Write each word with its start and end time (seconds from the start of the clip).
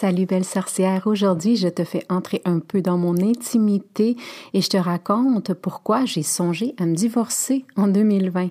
Salut 0.00 0.26
belle 0.26 0.44
sorcière, 0.44 1.08
aujourd'hui 1.08 1.56
je 1.56 1.66
te 1.66 1.82
fais 1.82 2.04
entrer 2.08 2.40
un 2.44 2.60
peu 2.60 2.82
dans 2.82 2.96
mon 2.96 3.16
intimité 3.16 4.16
et 4.54 4.60
je 4.60 4.68
te 4.68 4.76
raconte 4.76 5.54
pourquoi 5.54 6.04
j'ai 6.04 6.22
songé 6.22 6.72
à 6.78 6.86
me 6.86 6.94
divorcer 6.94 7.64
en 7.76 7.88
2020. 7.88 8.50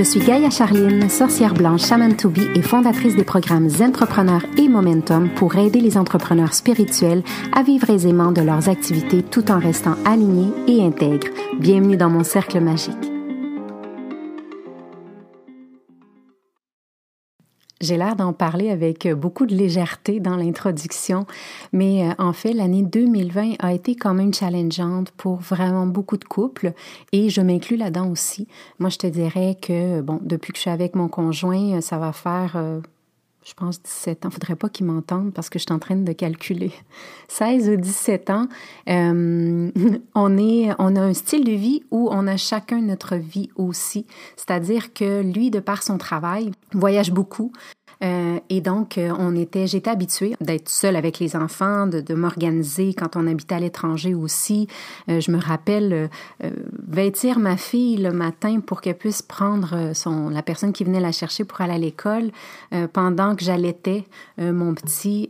Je 0.00 0.04
suis 0.06 0.20
Gaïa 0.20 0.48
Charline, 0.48 1.10
sorcière 1.10 1.52
blanche 1.52 1.84
Shaman 1.84 2.16
to 2.16 2.32
et 2.54 2.62
fondatrice 2.62 3.16
des 3.16 3.22
programmes 3.22 3.68
Entrepreneurs 3.82 4.46
et 4.56 4.66
Momentum 4.66 5.28
pour 5.28 5.56
aider 5.56 5.78
les 5.78 5.98
entrepreneurs 5.98 6.54
spirituels 6.54 7.22
à 7.52 7.62
vivre 7.62 7.90
aisément 7.90 8.32
de 8.32 8.40
leurs 8.40 8.70
activités 8.70 9.22
tout 9.22 9.50
en 9.50 9.58
restant 9.58 9.96
alignés 10.06 10.54
et 10.66 10.82
intègres. 10.82 11.28
Bienvenue 11.58 11.98
dans 11.98 12.08
mon 12.08 12.24
cercle 12.24 12.60
magique. 12.60 13.19
J'ai 17.80 17.96
l'air 17.96 18.14
d'en 18.14 18.34
parler 18.34 18.68
avec 18.68 19.08
beaucoup 19.08 19.46
de 19.46 19.54
légèreté 19.54 20.20
dans 20.20 20.36
l'introduction, 20.36 21.26
mais 21.72 22.06
euh, 22.06 22.12
en 22.18 22.34
fait, 22.34 22.52
l'année 22.52 22.82
2020 22.82 23.54
a 23.58 23.72
été 23.72 23.96
quand 23.96 24.12
même 24.12 24.34
challengeante 24.34 25.12
pour 25.12 25.36
vraiment 25.36 25.86
beaucoup 25.86 26.18
de 26.18 26.24
couples 26.24 26.72
et 27.12 27.30
je 27.30 27.40
m'inclus 27.40 27.76
là-dedans 27.76 28.10
aussi. 28.10 28.46
Moi, 28.78 28.90
je 28.90 28.98
te 28.98 29.06
dirais 29.06 29.56
que, 29.60 30.02
bon, 30.02 30.18
depuis 30.22 30.52
que 30.52 30.58
je 30.58 30.62
suis 30.62 30.70
avec 30.70 30.94
mon 30.94 31.08
conjoint, 31.08 31.80
ça 31.80 31.98
va 31.98 32.12
faire... 32.12 32.56
Je 33.42 33.54
pense 33.54 33.82
17 33.82 34.26
ans. 34.26 34.30
Faudrait 34.30 34.56
pas 34.56 34.68
qu'il 34.68 34.86
m'entende 34.86 35.32
parce 35.32 35.48
que 35.48 35.58
je 35.58 35.64
suis 35.64 35.72
en 35.72 35.78
train 35.78 35.96
de 35.96 36.12
calculer. 36.12 36.72
16 37.28 37.70
ou 37.70 37.76
17 37.76 38.30
ans, 38.30 38.48
euh, 38.88 39.70
on, 40.14 40.38
est, 40.38 40.70
on 40.78 40.96
a 40.96 41.00
un 41.00 41.14
style 41.14 41.44
de 41.44 41.52
vie 41.52 41.82
où 41.90 42.08
on 42.12 42.26
a 42.26 42.36
chacun 42.36 42.82
notre 42.82 43.16
vie 43.16 43.48
aussi. 43.56 44.06
C'est-à-dire 44.36 44.92
que 44.92 45.22
lui, 45.22 45.50
de 45.50 45.60
par 45.60 45.82
son 45.82 45.96
travail, 45.96 46.50
voyage 46.72 47.12
beaucoup. 47.12 47.52
Euh, 48.02 48.38
et 48.48 48.60
donc, 48.60 48.96
euh, 48.96 49.12
on 49.18 49.36
était, 49.36 49.66
j'étais 49.66 49.90
habituée 49.90 50.34
d'être 50.40 50.68
seule 50.68 50.96
avec 50.96 51.18
les 51.18 51.36
enfants, 51.36 51.86
de, 51.86 52.00
de 52.00 52.14
m'organiser 52.14 52.94
quand 52.94 53.16
on 53.16 53.26
habitait 53.26 53.56
à 53.56 53.60
l'étranger 53.60 54.14
aussi. 54.14 54.68
Euh, 55.08 55.20
je 55.20 55.30
me 55.30 55.38
rappelle 55.38 56.08
vêtir 56.88 57.38
ma 57.38 57.56
fille 57.56 57.96
le 57.96 58.12
matin 58.12 58.60
pour 58.60 58.80
qu'elle 58.80 58.96
puisse 58.96 59.22
prendre 59.22 59.92
son, 59.94 60.28
la 60.28 60.42
personne 60.42 60.72
qui 60.72 60.84
venait 60.84 61.00
la 61.00 61.12
chercher 61.12 61.44
pour 61.44 61.60
aller 61.60 61.74
à 61.74 61.78
l'école 61.78 62.30
pendant 62.92 63.36
que 63.36 63.44
j'allaitais 63.44 64.04
mon 64.38 64.74
petit 64.74 65.28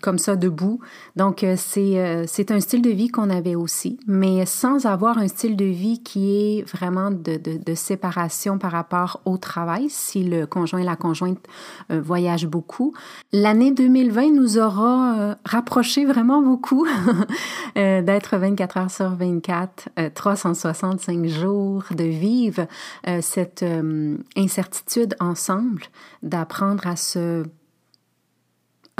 comme 0.00 0.18
ça 0.18 0.36
debout. 0.36 0.80
Donc, 1.16 1.44
c'est, 1.56 2.24
c'est 2.26 2.50
un 2.50 2.60
style 2.60 2.82
de 2.82 2.90
vie 2.90 3.08
qu'on 3.08 3.30
avait 3.30 3.54
aussi, 3.54 3.98
mais 4.06 4.46
sans 4.46 4.86
avoir 4.86 5.18
un 5.18 5.28
style 5.28 5.56
de 5.56 5.64
vie 5.64 6.02
qui 6.02 6.30
est 6.32 6.62
vraiment 6.70 7.10
de, 7.10 7.36
de, 7.36 7.58
de 7.58 7.74
séparation 7.74 8.58
par 8.58 8.72
rapport 8.72 9.20
au 9.24 9.36
travail. 9.36 9.88
Si 9.90 10.24
le 10.24 10.46
conjoint 10.46 10.80
et 10.80 10.84
la 10.84 10.96
conjointe 10.96 11.40
euh, 11.90 12.00
voyage 12.00 12.46
beaucoup. 12.46 12.94
L'année 13.32 13.72
2020 13.72 14.32
nous 14.32 14.58
aura 14.58 15.18
euh, 15.18 15.34
rapproché 15.44 16.04
vraiment 16.04 16.42
beaucoup 16.42 16.86
euh, 17.78 18.02
d'être 18.02 18.36
24 18.36 18.76
heures 18.76 18.90
sur 18.90 19.10
24, 19.10 19.88
365 20.14 21.26
jours, 21.26 21.84
de 21.90 22.04
vivre 22.04 22.66
cette 23.20 23.64
incertitude 24.36 25.14
ensemble, 25.20 25.82
d'apprendre 26.22 26.86
à 26.86 26.96
se 26.96 27.44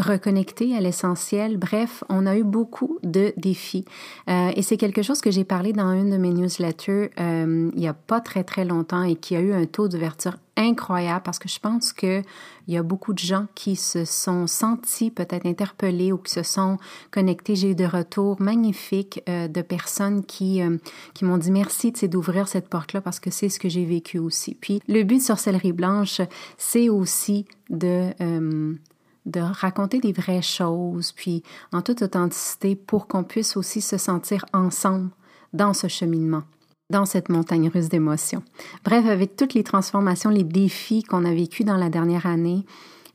reconnecter 0.01 0.77
à 0.77 0.81
l'essentiel. 0.81 1.57
Bref, 1.57 2.03
on 2.09 2.27
a 2.27 2.37
eu 2.37 2.43
beaucoup 2.43 2.99
de 3.03 3.33
défis. 3.37 3.85
Euh, 4.29 4.51
et 4.57 4.63
c'est 4.63 4.77
quelque 4.77 5.03
chose 5.03 5.21
que 5.21 5.31
j'ai 5.31 5.45
parlé 5.45 5.73
dans 5.73 5.93
une 5.93 6.11
de 6.11 6.17
mes 6.17 6.31
newsletters 6.31 7.11
euh, 7.21 7.71
il 7.75 7.79
n'y 7.79 7.89
a 7.89 7.95
pas 7.95 8.21
très 8.21 8.45
très 8.45 8.65
longtemps 8.65 9.03
et 9.03 9.17
qui 9.17 9.37
a 9.37 9.41
eu 9.41 9.53
un 9.53 9.67
taux 9.67 9.89
d'ouverture 9.89 10.37
incroyable 10.57 11.23
parce 11.25 11.39
que 11.39 11.49
je 11.49 11.59
pense 11.59 11.93
qu'il 11.93 12.25
y 12.69 12.77
a 12.77 12.83
beaucoup 12.83 13.13
de 13.13 13.19
gens 13.19 13.47
qui 13.55 13.77
se 13.77 14.05
sont 14.05 14.47
sentis 14.47 15.11
peut-être 15.11 15.47
interpellés 15.47 16.13
ou 16.13 16.19
qui 16.19 16.33
se 16.33 16.43
sont 16.43 16.79
connectés. 17.11 17.55
J'ai 17.55 17.71
eu 17.71 17.75
de 17.75 17.85
retours 17.85 18.41
magnifiques 18.41 19.23
euh, 19.29 19.49
de 19.49 19.63
personnes 19.63 20.25
qui, 20.25 20.61
qui 21.15 21.25
m'ont 21.25 21.39
dit 21.39 21.51
merci 21.51 21.93
d'ouvrir 21.93 22.49
cette 22.49 22.69
porte-là 22.69 23.01
parce 23.01 23.21
que 23.21 23.31
c'est 23.31 23.49
ce 23.49 23.59
que 23.59 23.69
j'ai 23.69 23.85
vécu 23.85 24.19
aussi. 24.19 24.55
Puis 24.55 24.81
le 24.89 25.03
but 25.03 25.19
de 25.19 25.23
Sorcellerie 25.23 25.73
Blanche, 25.73 26.21
c'est 26.59 26.89
aussi 26.89 27.47
de 27.69 28.11
de 29.27 29.41
raconter 29.41 30.01
des 30.01 30.13
vraies 30.13 30.43
choses, 30.43 31.13
puis 31.13 31.43
en 31.73 31.83
toute 31.83 32.03
authenticité, 32.03 32.75
pour 32.75 33.07
qu'on 33.07 33.25
puisse 33.25 33.57
aussi 33.57 33.81
se 33.81 33.99
sentir 33.99 34.45
ensemble 34.53 35.11
dans 35.53 35.75
ce 35.75 35.89
cheminement, 35.89 36.43
dans 36.91 37.05
cette 37.05 37.29
montagne 37.29 37.69
russe 37.69 37.89
d'émotions. 37.89 38.43
Bref, 38.85 39.07
avec 39.07 39.37
toutes 39.37 39.55
les 39.55 39.65
transformations, 39.65 40.31
les 40.31 40.45
défis 40.45 41.03
qu'on 41.03 41.25
a 41.25 41.33
vécus 41.33 41.67
dans 41.67 41.77
la 41.77 41.91
dernière 41.91 42.27
année, 42.27 42.65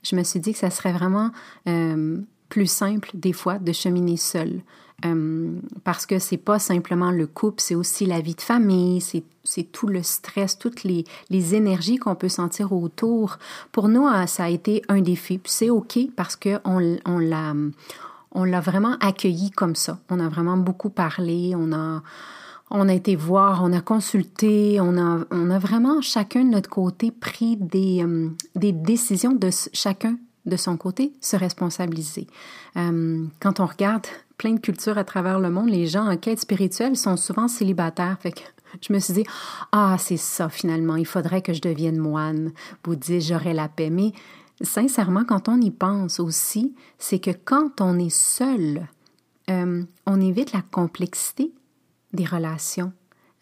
je 0.04 0.16
me 0.16 0.24
suis 0.24 0.40
dit 0.40 0.54
que 0.54 0.60
ça 0.60 0.70
serait 0.70 0.94
vraiment 0.94 1.32
euh, 1.68 2.22
plus 2.50 2.68
simple 2.68 3.10
des 3.14 3.34
fois 3.34 3.60
de 3.60 3.72
cheminer 3.72 4.18
seul. 4.18 4.62
Euh, 5.04 5.60
parce 5.84 6.06
que 6.06 6.20
c'est 6.20 6.38
pas 6.38 6.58
simplement 6.58 7.12
le 7.12 7.28
couple, 7.28 7.62
c'est 7.62 7.76
aussi 7.76 8.06
la 8.06 8.22
vie 8.22 8.36
de 8.36 8.42
famille, 8.42 9.02
c'est 9.02 9.72
tout 9.72 9.88
le 9.88 10.02
stress, 10.04 10.58
toutes 10.58 10.84
les, 10.84 11.04
les 11.30 11.54
énergies 11.54 11.98
qu'on 11.98 12.16
peut 12.16 12.30
sentir 12.30 12.72
autour. 12.72 13.38
Pour 13.74 13.90
nous, 13.90 14.08
euh, 14.08 14.26
ça 14.26 14.46
a 14.46 14.50
été 14.50 14.82
un 14.88 15.02
défi. 15.02 15.42
C'est 15.46 15.70
OK 15.70 16.00
parce 16.16 16.36
qu'on 16.38 16.98
on 17.06 17.20
l'a 17.20 17.54
on 18.36 18.44
l'a 18.44 18.60
vraiment 18.60 18.98
accueilli 19.00 19.50
comme 19.50 19.76
ça. 19.76 19.98
On 20.10 20.20
a 20.20 20.28
vraiment 20.28 20.58
beaucoup 20.58 20.90
parlé, 20.90 21.54
on 21.56 21.72
a, 21.72 22.04
on 22.70 22.90
a 22.90 22.94
été 22.94 23.16
voir, 23.16 23.64
on 23.64 23.72
a 23.72 23.80
consulté, 23.80 24.80
on 24.82 24.98
a, 24.98 25.26
on 25.32 25.50
a 25.50 25.58
vraiment 25.58 26.02
chacun 26.02 26.44
de 26.44 26.50
notre 26.50 26.70
côté 26.70 27.12
pris 27.12 27.56
des, 27.56 28.04
euh, 28.04 28.30
des 28.56 28.74
décisions 28.74 29.32
de 29.32 29.50
chacun 29.74 30.18
de 30.46 30.58
son 30.58 30.78
côté, 30.78 31.14
se 31.22 31.36
responsabiliser. 31.36 32.28
quand 32.76 33.60
on 33.60 33.66
regarde 33.66 34.06
plein 34.38 34.54
de 34.54 34.60
cultures 34.60 34.98
à 34.98 35.04
travers 35.04 35.40
le 35.40 35.50
monde, 35.50 35.70
les 35.70 35.88
gens 35.88 36.10
en 36.10 36.18
quête 36.18 36.40
spirituelle 36.40 36.96
sont 36.96 37.18
souvent 37.18 37.48
célibataires. 37.48 38.18
Je 38.82 38.94
me 38.94 39.00
suis 39.00 39.14
dit, 39.14 39.26
ah, 39.72 39.96
c'est 40.00 40.18
ça 40.18 40.50
finalement, 40.50 40.96
il 40.98 41.06
faudrait 41.06 41.42
que 41.42 41.54
je 41.54 41.62
devienne 41.62 41.98
moine, 41.98 42.52
bouddhiste, 42.84 43.30
j'aurais 43.30 43.54
la 43.54 43.70
paix. 43.70 43.90
Mais 43.90 44.12
sincèrement, 44.62 45.24
quand 45.24 45.48
on 45.48 45.62
y 45.62 45.72
pense 45.72 46.20
aussi, 46.20 46.76
c'est 46.98 47.20
que 47.20 47.32
quand 47.32 47.80
on 47.80 47.98
est 47.98 48.14
seul, 48.14 48.88
euh, 49.50 49.84
on 50.06 50.22
évite 50.22 50.52
la 50.52 50.62
complexité 50.62 51.54
des 52.12 52.26
relations, 52.26 52.92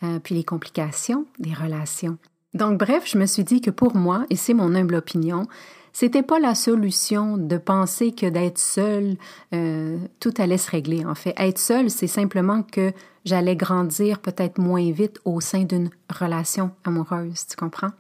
euh, 0.04 0.20
puis 0.20 0.36
les 0.36 0.44
complications 0.44 1.26
des 1.40 1.54
relations. 1.54 2.18
Donc, 2.54 2.78
bref, 2.78 3.04
je 3.08 3.18
me 3.18 3.26
suis 3.26 3.44
dit 3.44 3.62
que 3.62 3.72
pour 3.72 3.96
moi, 3.96 4.26
et 4.30 4.36
c'est 4.36 4.54
mon 4.54 4.76
humble 4.76 4.96
opinion, 4.96 5.48
c'était 5.94 6.24
pas 6.24 6.40
la 6.40 6.56
solution 6.56 7.38
de 7.38 7.58
penser 7.58 8.12
que 8.12 8.26
d'être 8.26 8.58
seul, 8.58 9.16
euh, 9.54 10.00
tout 10.20 10.34
allait 10.40 10.58
se 10.58 10.70
régler. 10.70 11.06
En 11.06 11.16
fait, 11.16 11.36
être 11.38 11.60
seul, 11.60 11.92
c'est 11.92 12.08
simplement 12.08 12.64
que 12.64 12.92
j'allais 13.26 13.56
grandir 13.56 14.20
peut-être 14.20 14.58
moins 14.58 14.92
vite 14.92 15.20
au 15.24 15.40
sein 15.40 15.64
d'une 15.64 15.92
relation 16.10 16.72
amoureuse. 16.84 17.46
Tu 17.48 17.56
comprends? 17.56 17.92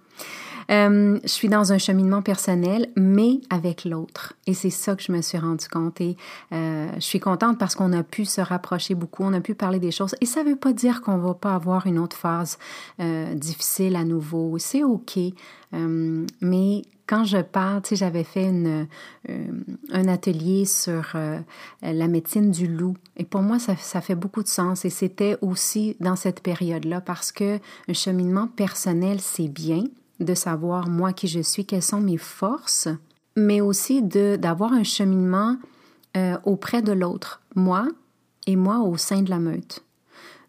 Euh, 0.72 1.20
je 1.24 1.28
suis 1.28 1.50
dans 1.50 1.74
un 1.74 1.78
cheminement 1.78 2.22
personnel, 2.22 2.90
mais 2.96 3.42
avec 3.50 3.86
l'autre. 3.86 4.34
Et 4.48 4.54
c'est 4.54 4.70
ça 4.70 4.96
que 4.96 5.04
je 5.04 5.12
me 5.12 5.22
suis 5.22 5.38
rendu 5.38 5.68
compte. 5.68 6.00
Et 6.02 6.18
euh, 6.52 6.92
je 6.96 7.02
suis 7.02 7.20
contente 7.20 7.58
parce 7.58 7.76
qu'on 7.76 7.94
a 7.94 8.04
pu 8.04 8.26
se 8.26 8.42
rapprocher 8.42 8.96
beaucoup, 8.96 9.24
on 9.24 9.34
a 9.34 9.42
pu 9.42 9.56
parler 9.56 9.80
des 9.80 9.92
choses. 9.92 10.16
Et 10.22 10.26
ça 10.26 10.44
ne 10.44 10.50
veut 10.50 10.56
pas 10.56 10.74
dire 10.74 11.02
qu'on 11.02 11.18
va 11.18 11.34
pas 11.34 11.56
avoir 11.56 11.88
une 11.88 12.00
autre 12.00 12.16
phase 12.16 12.58
euh, 13.00 13.34
difficile 13.36 13.96
à 13.96 14.04
nouveau. 14.04 14.58
C'est 14.58 14.84
OK. 14.84 15.18
Mais 16.40 16.84
quand 17.08 17.24
je 17.24 17.40
parle, 17.40 17.82
tu 17.82 17.90
sais, 17.90 17.96
j'avais 17.96 18.24
fait 18.24 18.46
une, 18.46 18.88
un 19.92 20.08
atelier 20.08 20.66
sur 20.66 21.18
la 21.82 22.08
médecine 22.08 22.52
du 22.52 22.68
loup. 22.68 22.96
Et 23.18 23.24
pour 23.24 23.42
moi, 23.42 23.58
ça, 23.58 23.76
ça 23.76 24.00
fait 24.00 24.14
beaucoup 24.14 24.44
de 24.44 24.48
sens. 24.48 24.86
Et 24.86 24.92
c'était 24.92 25.36
aussi 25.42 25.98
dans 26.00 26.16
cette 26.16 26.42
période-là 26.42 27.02
parce 27.02 27.32
que 27.32 27.58
un 27.90 27.94
cheminement 27.94 28.48
personnel, 28.48 29.20
c'est 29.20 29.48
bien 29.48 29.86
de 30.20 30.34
savoir 30.34 30.90
moi 30.90 31.14
qui 31.14 31.28
je 31.28 31.40
suis, 31.40 31.66
quelles 31.66 31.84
sont 31.84 32.02
mes 32.02 32.18
forces, 32.18 32.88
mais 33.36 33.62
aussi 33.62 34.02
d'avoir 34.02 34.74
un 34.74 34.84
cheminement 34.84 35.58
euh, 36.16 36.38
auprès 36.44 36.82
de 36.82 36.92
l'autre, 36.92 37.42
moi 37.56 37.88
et 38.46 38.56
moi 38.56 38.80
au 38.80 38.98
sein 38.98 39.22
de 39.22 39.30
la 39.30 39.40
meute. 39.40 39.84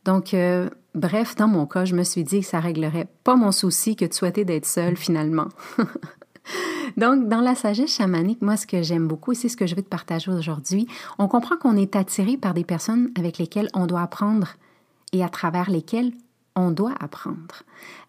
Donc, 0.04 0.34
euh, 0.34 0.68
bref, 0.94 1.34
dans 1.36 1.48
mon 1.48 1.66
cas, 1.66 1.84
je 1.84 1.94
me 1.94 2.04
suis 2.04 2.24
dit 2.24 2.40
que 2.40 2.46
ça 2.46 2.60
réglerait 2.60 3.08
pas 3.24 3.36
mon 3.36 3.52
souci 3.52 3.96
que 3.96 4.04
de 4.04 4.12
souhaiter 4.12 4.44
d'être 4.44 4.66
seule 4.66 4.96
finalement. 4.96 5.48
Donc, 6.96 7.28
dans 7.28 7.40
la 7.40 7.54
sagesse 7.54 7.96
chamanique, 7.96 8.42
moi, 8.42 8.56
ce 8.56 8.66
que 8.66 8.82
j'aime 8.82 9.08
beaucoup, 9.08 9.32
et 9.32 9.34
c'est 9.34 9.48
ce 9.48 9.56
que 9.56 9.66
je 9.66 9.74
veux 9.74 9.82
te 9.82 9.88
partager 9.88 10.30
aujourd'hui, 10.30 10.86
on 11.18 11.26
comprend 11.26 11.56
qu'on 11.56 11.76
est 11.76 11.96
attiré 11.96 12.36
par 12.36 12.54
des 12.54 12.64
personnes 12.64 13.10
avec 13.16 13.38
lesquelles 13.38 13.70
on 13.74 13.86
doit 13.86 14.02
apprendre 14.02 14.48
et 15.12 15.24
à 15.24 15.28
travers 15.28 15.70
lesquelles 15.70 16.12
on 16.56 16.70
doit 16.70 16.94
apprendre. 17.00 17.62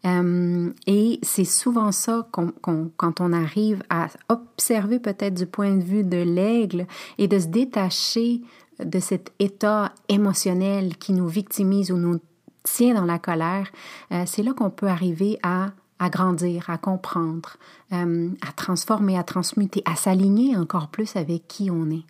Euh, 0.05 0.71
et 0.87 1.19
c'est 1.23 1.45
souvent 1.45 1.91
ça 1.91 2.27
quand 2.31 3.21
on 3.21 3.33
arrive 3.33 3.83
à 3.89 4.07
observer 4.29 4.99
peut-être 4.99 5.33
du 5.33 5.45
point 5.45 5.75
de 5.75 5.83
vue 5.83 6.03
de 6.03 6.17
l'aigle 6.17 6.85
et 7.17 7.27
de 7.27 7.39
se 7.39 7.47
détacher 7.47 8.41
de 8.83 8.99
cet 8.99 9.31
état 9.39 9.93
émotionnel 10.09 10.97
qui 10.97 11.13
nous 11.13 11.27
victimise 11.27 11.91
ou 11.91 11.97
nous 11.97 12.19
tient 12.63 12.93
dans 12.93 13.05
la 13.05 13.19
colère, 13.19 13.71
euh, 14.11 14.23
c'est 14.25 14.43
là 14.43 14.53
qu'on 14.53 14.69
peut 14.69 14.87
arriver 14.87 15.39
à, 15.43 15.71
à 15.99 16.09
grandir, 16.09 16.69
à 16.69 16.77
comprendre, 16.77 17.57
euh, 17.93 18.29
à 18.47 18.51
transformer, 18.51 19.17
à 19.17 19.23
transmuter, 19.23 19.81
à 19.85 19.95
s'aligner 19.95 20.55
encore 20.55 20.89
plus 20.89 21.15
avec 21.15 21.47
qui 21.47 21.71
on 21.71 21.89
est. 21.89 22.05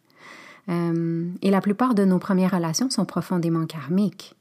et 0.68 1.52
la 1.52 1.62
plupart 1.62 1.94
de 1.94 2.06
nos 2.06 2.18
premières 2.18 2.52
relations 2.52 2.90
sont 2.90 3.06
profondément 3.06 3.68
karmiques. 3.68 4.36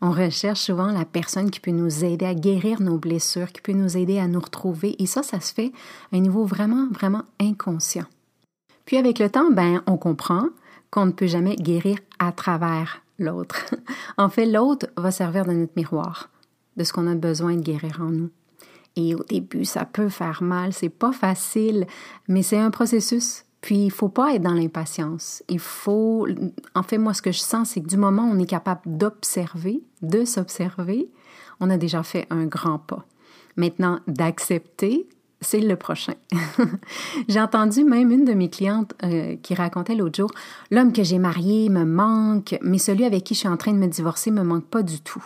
On 0.00 0.12
recherche 0.12 0.60
souvent 0.60 0.92
la 0.92 1.04
personne 1.04 1.50
qui 1.50 1.58
peut 1.60 1.72
nous 1.72 2.04
aider 2.04 2.26
à 2.26 2.34
guérir 2.34 2.80
nos 2.80 2.98
blessures, 2.98 3.50
qui 3.52 3.60
peut 3.60 3.72
nous 3.72 3.96
aider 3.96 4.18
à 4.18 4.28
nous 4.28 4.40
retrouver. 4.40 4.94
Et 5.02 5.06
ça, 5.06 5.22
ça 5.22 5.40
se 5.40 5.52
fait 5.52 5.72
à 6.12 6.16
un 6.16 6.20
niveau 6.20 6.44
vraiment, 6.44 6.88
vraiment 6.92 7.24
inconscient. 7.40 8.06
Puis 8.84 8.96
avec 8.96 9.18
le 9.18 9.28
temps, 9.28 9.50
ben, 9.50 9.82
on 9.86 9.96
comprend 9.96 10.46
qu'on 10.90 11.06
ne 11.06 11.12
peut 11.12 11.26
jamais 11.26 11.56
guérir 11.56 11.98
à 12.18 12.32
travers 12.32 13.02
l'autre. 13.18 13.74
en 14.18 14.28
fait, 14.28 14.46
l'autre 14.46 14.86
va 14.96 15.10
servir 15.10 15.44
de 15.44 15.52
notre 15.52 15.72
miroir, 15.76 16.30
de 16.76 16.84
ce 16.84 16.92
qu'on 16.92 17.10
a 17.10 17.14
besoin 17.14 17.56
de 17.56 17.62
guérir 17.62 18.00
en 18.00 18.10
nous. 18.10 18.30
Et 18.96 19.14
au 19.14 19.22
début, 19.24 19.64
ça 19.64 19.84
peut 19.84 20.08
faire 20.08 20.42
mal, 20.42 20.72
c'est 20.72 20.88
pas 20.88 21.12
facile, 21.12 21.86
mais 22.28 22.42
c'est 22.42 22.58
un 22.58 22.70
processus 22.70 23.44
puis, 23.60 23.86
il 23.86 23.90
faut 23.90 24.08
pas 24.08 24.34
être 24.34 24.42
dans 24.42 24.54
l'impatience. 24.54 25.42
Il 25.48 25.58
faut, 25.58 26.28
en 26.74 26.82
fait, 26.82 26.98
moi, 26.98 27.12
ce 27.12 27.22
que 27.22 27.32
je 27.32 27.40
sens, 27.40 27.70
c'est 27.70 27.80
que 27.80 27.88
du 27.88 27.96
moment 27.96 28.22
où 28.22 28.32
on 28.32 28.38
est 28.38 28.46
capable 28.46 28.82
d'observer, 28.86 29.82
de 30.00 30.24
s'observer, 30.24 31.10
on 31.60 31.68
a 31.68 31.76
déjà 31.76 32.02
fait 32.02 32.26
un 32.30 32.46
grand 32.46 32.78
pas. 32.78 33.04
Maintenant, 33.56 33.98
d'accepter, 34.06 35.08
c'est 35.40 35.60
le 35.60 35.74
prochain. 35.74 36.14
j'ai 37.28 37.40
entendu 37.40 37.82
même 37.82 38.12
une 38.12 38.24
de 38.24 38.32
mes 38.32 38.48
clientes 38.48 38.94
euh, 39.02 39.36
qui 39.42 39.54
racontait 39.54 39.96
l'autre 39.96 40.16
jour, 40.16 40.30
l'homme 40.70 40.92
que 40.92 41.02
j'ai 41.02 41.18
marié 41.18 41.68
me 41.68 41.84
manque, 41.84 42.56
mais 42.62 42.78
celui 42.78 43.04
avec 43.04 43.24
qui 43.24 43.34
je 43.34 43.40
suis 43.40 43.48
en 43.48 43.56
train 43.56 43.72
de 43.72 43.78
me 43.78 43.88
divorcer 43.88 44.30
me 44.30 44.42
manque 44.42 44.66
pas 44.66 44.84
du 44.84 45.00
tout. 45.00 45.24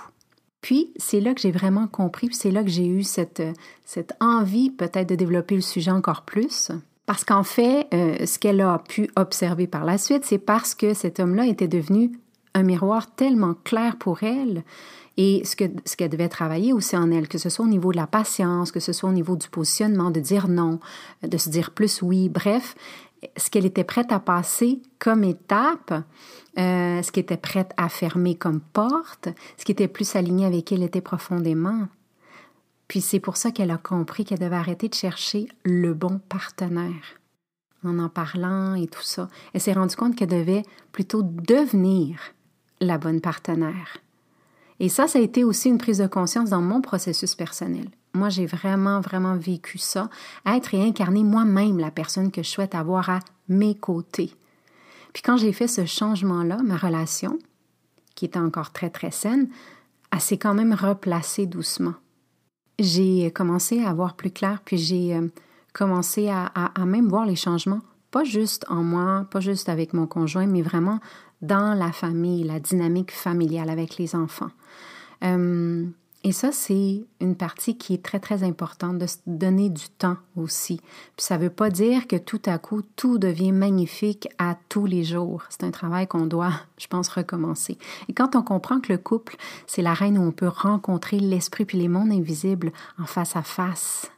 Puis, 0.63 0.93
c'est 0.97 1.21
là 1.21 1.35
que 1.35 1.41
j'ai 1.41 1.51
vraiment 1.51 1.87
compris, 1.87 2.31
c'est 2.33 2.51
là 2.51 2.63
que 2.63 2.71
j'ai 2.71 2.87
eu 2.87 3.03
cette, 3.03 3.43
cette 3.85 4.15
envie 4.21 4.71
peut-être 4.71 5.09
de 5.09 5.17
développer 5.17 5.55
le 5.55 5.61
sujet 5.61 5.91
encore 5.91 6.23
plus. 6.23 6.71
Parce 7.07 7.25
qu'en 7.25 7.43
fait, 7.43 7.89
euh, 7.93 8.27
ce 8.27 8.39
qu'elle 8.39 8.61
a 8.61 8.79
pu 8.79 9.11
observer 9.17 9.67
par 9.67 9.85
la 9.85 9.99
suite, 9.99 10.25
c'est 10.25 10.39
parce 10.39 10.75
que 10.75 10.95
cet 10.95 11.21
homme-là 11.21 11.47
était 11.47 11.69
devenu 11.69 12.13
un 12.55 12.63
miroir 12.63 13.15
tellement 13.15 13.55
clair 13.65 13.97
pour 13.97 14.23
elle 14.23 14.63
et 15.17 15.43
ce 15.45 15.57
qu'elle 15.57 15.75
ce 15.85 15.97
devait 16.09 16.29
travailler 16.29 16.73
aussi 16.73 16.97
en 16.97 17.11
elle, 17.11 17.29
que 17.29 17.39
ce 17.39 17.51
soit 17.51 17.65
au 17.65 17.69
niveau 17.69 17.93
de 17.93 17.97
la 17.97 18.07
patience, 18.07 18.73
que 18.73 18.81
ce 18.81 18.93
soit 18.93 19.11
au 19.11 19.13
niveau 19.13 19.37
du 19.37 19.49
positionnement, 19.49 20.11
de 20.11 20.21
dire 20.21 20.49
non, 20.49 20.81
de 21.23 21.37
se 21.37 21.51
dire 21.51 21.73
plus 21.73 22.03
oui, 22.03 22.29
bref, 22.29 22.75
ce 23.37 23.51
qu'elle 23.51 23.67
était 23.67 23.85
prête 23.85 24.11
à 24.11 24.21
passer 24.21 24.81
comme 24.99 25.25
étape, 25.25 25.93
euh, 26.59 27.03
ce 27.03 27.13
qu'elle 27.13 27.25
était 27.25 27.37
prête 27.37 27.73
à 27.77 27.89
fermer 27.89 28.37
comme 28.37 28.61
porte, 28.61 29.29
ce 29.59 29.65
qui 29.65 29.73
était 29.73 29.89
plus 29.89 30.17
aligné 30.17 30.47
avec 30.47 30.73
elle 30.73 30.83
était 30.83 31.01
profondément. 31.01 31.89
Puis 32.93 33.01
c'est 33.01 33.21
pour 33.21 33.39
ça 33.39 33.53
qu'elle 33.53 33.71
a 33.71 33.79
compris 33.79 34.27
qu'elle 34.27 34.39
devait 34.39 34.55
arrêter 34.55 34.87
de 34.87 34.95
chercher 34.95 35.49
le 35.65 35.95
bon 35.95 36.21
partenaire. 36.29 37.19
En 37.83 37.99
en 37.99 38.11
parlant 38.11 38.75
et 38.75 38.87
tout 38.87 39.01
ça, 39.01 39.31
elle 39.55 39.63
s'est 39.63 39.73
rendue 39.73 39.97
compte 39.97 40.15
qu'elle 40.15 40.29
devait 40.29 40.63
plutôt 40.93 41.23
devenir 41.23 42.21
la 42.83 42.99
bonne 42.99 43.23
partenaire. 43.23 43.97
Et 44.79 44.91
ça, 44.91 45.09
ça 45.09 45.19
a 45.19 45.23
été 45.23 45.43
aussi 45.43 45.71
une 45.71 45.79
prise 45.79 46.01
de 46.01 46.07
conscience 46.07 46.51
dans 46.51 46.61
mon 46.61 46.83
processus 46.83 47.35
personnel. 47.35 47.89
Moi, 48.13 48.29
j'ai 48.29 48.45
vraiment, 48.45 49.01
vraiment 49.01 49.37
vécu 49.37 49.79
ça, 49.79 50.11
être 50.45 50.75
et 50.75 50.87
incarner 50.87 51.25
moi-même 51.25 51.79
la 51.79 51.91
personne 51.91 52.31
que 52.31 52.43
je 52.43 52.51
souhaite 52.51 52.75
avoir 52.75 53.09
à 53.09 53.21
mes 53.49 53.75
côtés. 53.75 54.35
Puis 55.15 55.23
quand 55.23 55.39
j'ai 55.39 55.55
fait 55.55 55.67
ce 55.67 55.87
changement-là, 55.87 56.59
ma 56.63 56.77
relation, 56.77 57.39
qui 58.17 58.27
était 58.27 58.39
encore 58.39 58.71
très, 58.71 58.91
très 58.91 59.13
saine, 59.13 59.49
elle 60.13 60.21
s'est 60.21 60.37
quand 60.37 60.53
même 60.53 60.75
replacée 60.75 61.47
doucement 61.47 61.95
j'ai 62.79 63.31
commencé 63.31 63.85
à 63.85 63.93
voir 63.93 64.15
plus 64.15 64.31
clair, 64.31 64.61
puis 64.65 64.79
j'ai 64.79 65.15
euh, 65.15 65.29
commencé 65.73 66.29
à, 66.29 66.73
même 66.85 67.09
voir 67.09 67.27
les 67.27 67.37
changements, 67.37 67.81
pas 68.11 68.25
juste 68.25 68.65
en 68.69 68.83
moi, 68.83 69.27
pas 69.31 69.41
juste 69.41 69.69
avec 69.69 69.93
mon 69.93 70.07
conjoint, 70.07 70.47
mais 70.47 70.63
vraiment 70.63 70.99
dans 71.41 71.75
la 71.75 71.93
famille, 71.93 72.45
la 72.45 72.61
dynamique 72.61 73.11
familiale 73.11 73.71
avec 73.71 73.97
les 73.97 74.15
enfants. 74.15 74.51
Euh, 75.25 75.87
et 76.25 76.31
ça, 76.31 76.53
c'est 76.53 77.05
une 77.21 77.35
partie 77.35 77.77
qui 77.77 77.95
est 77.95 78.05
très, 78.05 78.21
très 78.21 78.45
importante, 78.45 78.99
de 78.99 79.09
se 79.09 79.17
donner 79.27 79.71
du 79.71 79.89
temps 79.89 80.19
aussi. 80.37 80.81
Puis 81.17 81.27
ça 81.27 81.37
ne 81.37 81.43
veut 81.43 81.51
pas 81.51 81.69
dire 81.69 82.07
que 82.07 82.15
tout 82.15 82.41
à 82.47 82.59
coup, 82.59 82.83
tout 82.95 83.19
devient 83.19 83.51
magnifique 83.51 84.29
à 84.39 84.57
tous 84.69 84.87
les 84.87 85.03
jours. 85.03 85.43
C'est 85.49 85.65
un 85.65 85.73
travail 85.73 86.07
qu'on 86.07 86.27
doit, 86.27 86.53
je 86.79 86.87
pense, 86.87 87.09
recommencer. 87.09 87.77
Et 88.09 88.13
quand 88.13 88.37
on 88.37 88.43
comprend 88.43 88.81
que 88.81 88.93
le 88.93 88.99
couple, 88.99 89.37
c'est 89.67 89.83
la 89.83 89.95
reine 89.95 90.17
où 90.17 90.23
on 90.23 90.31
peut 90.31 90.49
rencontrer 90.49 91.19
l'esprit 91.19 91.65
puis 91.65 91.79
les 91.79 91.89
mondes 91.89 92.13
invisibles 92.13 92.73
en 92.99 93.07
face 93.07 93.35
à 93.35 93.43
face, 93.43 94.09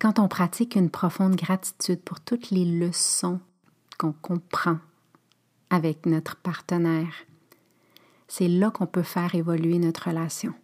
quand 0.00 0.18
on 0.18 0.28
pratique 0.28 0.76
une 0.76 0.90
profonde 0.90 1.36
gratitude 1.36 2.00
pour 2.00 2.20
toutes 2.20 2.50
les 2.50 2.64
leçons 2.64 3.40
qu'on 3.98 4.12
comprend 4.12 4.78
avec 5.68 6.06
notre 6.06 6.36
partenaire, 6.36 7.12
c'est 8.28 8.48
là 8.48 8.70
qu'on 8.70 8.86
peut 8.86 9.02
faire 9.02 9.34
évoluer 9.34 9.78
notre 9.78 10.08
relation. 10.08 10.54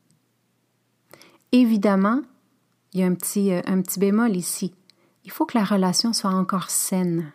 Évidemment, 1.52 2.22
il 2.92 3.00
y 3.00 3.02
a 3.02 3.06
un 3.06 3.14
petit, 3.14 3.52
euh, 3.52 3.60
un 3.66 3.80
petit 3.80 3.98
bémol 3.98 4.36
ici. 4.36 4.74
Il 5.24 5.30
faut 5.30 5.46
que 5.46 5.56
la 5.58 5.64
relation 5.64 6.12
soit 6.12 6.30
encore 6.30 6.70
saine. 6.70 7.32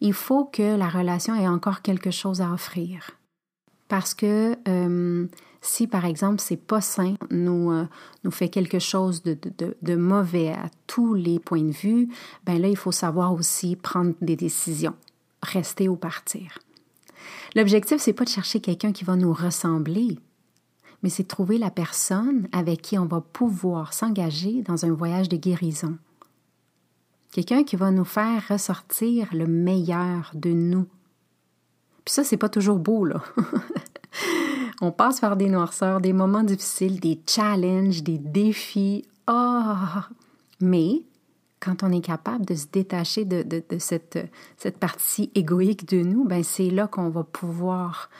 Il 0.00 0.14
faut 0.14 0.44
que 0.44 0.76
la 0.76 0.88
relation 0.88 1.34
ait 1.34 1.48
encore 1.48 1.82
quelque 1.82 2.10
chose 2.10 2.40
à 2.40 2.52
offrir. 2.52 3.12
Parce 3.88 4.14
que 4.14 4.56
euh, 4.68 5.26
si, 5.60 5.86
par 5.86 6.04
exemple, 6.04 6.40
c'est 6.40 6.56
pas 6.56 6.80
sain, 6.80 7.14
nous, 7.30 7.70
euh, 7.70 7.86
nous 8.24 8.30
fait 8.30 8.48
quelque 8.48 8.78
chose 8.78 9.22
de, 9.22 9.36
de, 9.58 9.76
de, 9.80 9.96
mauvais 9.96 10.50
à 10.50 10.70
tous 10.86 11.14
les 11.14 11.38
points 11.38 11.62
de 11.62 11.72
vue, 11.72 12.08
ben 12.46 12.60
là, 12.60 12.68
il 12.68 12.76
faut 12.76 12.92
savoir 12.92 13.32
aussi 13.34 13.76
prendre 13.76 14.14
des 14.20 14.36
décisions, 14.36 14.94
rester 15.42 15.88
ou 15.88 15.96
partir. 15.96 16.58
L'objectif, 17.54 17.98
c'est 18.00 18.12
pas 18.12 18.24
de 18.24 18.30
chercher 18.30 18.60
quelqu'un 18.60 18.92
qui 18.92 19.04
va 19.04 19.16
nous 19.16 19.32
ressembler, 19.32 20.18
mais 21.02 21.08
c'est 21.08 21.24
trouver 21.24 21.58
la 21.58 21.70
personne 21.70 22.48
avec 22.52 22.82
qui 22.82 22.98
on 22.98 23.06
va 23.06 23.20
pouvoir 23.20 23.92
s'engager 23.92 24.62
dans 24.62 24.84
un 24.84 24.92
voyage 24.92 25.28
de 25.28 25.36
guérison. 25.36 25.98
Quelqu'un 27.32 27.62
qui 27.62 27.76
va 27.76 27.90
nous 27.90 28.04
faire 28.04 28.48
ressortir 28.48 29.28
le 29.32 29.46
meilleur 29.46 30.32
de 30.34 30.50
nous. 30.50 30.86
Puis 32.04 32.14
ça, 32.14 32.24
c'est 32.24 32.36
pas 32.36 32.48
toujours 32.48 32.78
beau, 32.78 33.04
là. 33.04 33.22
on 34.80 34.90
passe 34.90 35.20
par 35.20 35.36
des 35.36 35.48
noirceurs, 35.48 36.00
des 36.00 36.12
moments 36.12 36.42
difficiles, 36.42 36.98
des 36.98 37.20
challenges, 37.26 38.02
des 38.02 38.18
défis. 38.18 39.04
Oh! 39.28 39.74
Mais 40.60 41.02
quand 41.60 41.82
on 41.82 41.92
est 41.92 42.00
capable 42.00 42.46
de 42.46 42.54
se 42.54 42.66
détacher 42.66 43.24
de, 43.24 43.42
de, 43.42 43.62
de 43.68 43.78
cette, 43.78 44.18
cette 44.56 44.78
partie 44.78 45.30
égoïque 45.34 45.88
de 45.88 46.02
nous, 46.02 46.24
ben 46.24 46.42
c'est 46.42 46.70
là 46.70 46.88
qu'on 46.88 47.10
va 47.10 47.22
pouvoir 47.22 48.10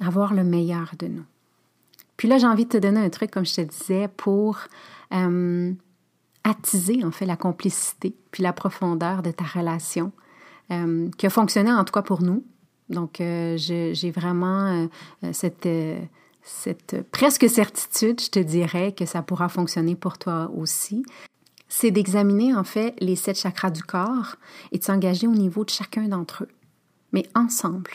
avoir 0.00 0.32
le 0.32 0.44
meilleur 0.44 0.92
de 0.98 1.08
nous. 1.08 1.24
Puis 2.16 2.28
là, 2.28 2.38
j'ai 2.38 2.46
envie 2.46 2.64
de 2.64 2.70
te 2.70 2.76
donner 2.78 3.00
un 3.00 3.10
truc, 3.10 3.30
comme 3.30 3.46
je 3.46 3.54
te 3.54 3.60
disais, 3.60 4.08
pour 4.08 4.58
euh, 5.12 5.72
attiser 6.44 7.04
en 7.04 7.10
fait 7.10 7.26
la 7.26 7.36
complicité 7.36 8.14
puis 8.30 8.42
la 8.42 8.52
profondeur 8.52 9.22
de 9.22 9.30
ta 9.30 9.44
relation, 9.44 10.12
euh, 10.70 11.08
qui 11.18 11.26
a 11.26 11.30
fonctionné 11.30 11.72
en 11.72 11.84
tout 11.84 11.92
cas 11.92 12.02
pour 12.02 12.22
nous. 12.22 12.44
Donc, 12.88 13.20
euh, 13.20 13.56
j'ai 13.56 14.10
vraiment 14.12 14.88
cette, 15.32 15.68
cette 16.42 17.02
presque 17.10 17.48
certitude, 17.48 18.20
je 18.20 18.30
te 18.30 18.38
dirais, 18.38 18.92
que 18.92 19.04
ça 19.04 19.22
pourra 19.22 19.48
fonctionner 19.48 19.96
pour 19.96 20.18
toi 20.18 20.50
aussi. 20.56 21.04
C'est 21.68 21.90
d'examiner 21.90 22.54
en 22.54 22.62
fait 22.62 22.94
les 23.00 23.16
sept 23.16 23.36
chakras 23.36 23.70
du 23.70 23.82
corps 23.82 24.36
et 24.70 24.78
de 24.78 24.84
s'engager 24.84 25.26
au 25.26 25.32
niveau 25.32 25.64
de 25.64 25.70
chacun 25.70 26.06
d'entre 26.06 26.44
eux, 26.44 26.48
mais 27.12 27.28
ensemble. 27.34 27.90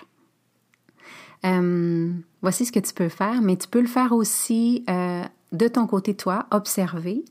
Euh, 1.45 2.11
voici 2.41 2.65
ce 2.65 2.71
que 2.71 2.79
tu 2.79 2.93
peux 2.93 3.09
faire, 3.09 3.41
mais 3.41 3.57
tu 3.57 3.67
peux 3.67 3.81
le 3.81 3.87
faire 3.87 4.11
aussi 4.11 4.83
euh, 4.89 5.23
de 5.51 5.67
ton 5.67 5.87
côté, 5.87 6.15
toi, 6.15 6.45
observer, 6.51 7.23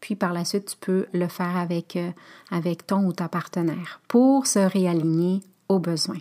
puis 0.00 0.16
par 0.16 0.32
la 0.32 0.44
suite, 0.44 0.66
tu 0.66 0.76
peux 0.78 1.06
le 1.12 1.28
faire 1.28 1.56
avec, 1.56 1.96
euh, 1.96 2.10
avec 2.50 2.86
ton 2.86 3.06
ou 3.06 3.12
ta 3.12 3.28
partenaire 3.28 4.00
pour 4.08 4.46
se 4.46 4.58
réaligner 4.58 5.40
aux 5.68 5.78
besoins. 5.78 6.20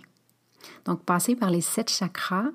Donc, 0.85 1.03
passer 1.03 1.35
par 1.35 1.49
les 1.49 1.61
sept 1.61 1.89
chakras, 1.89 2.49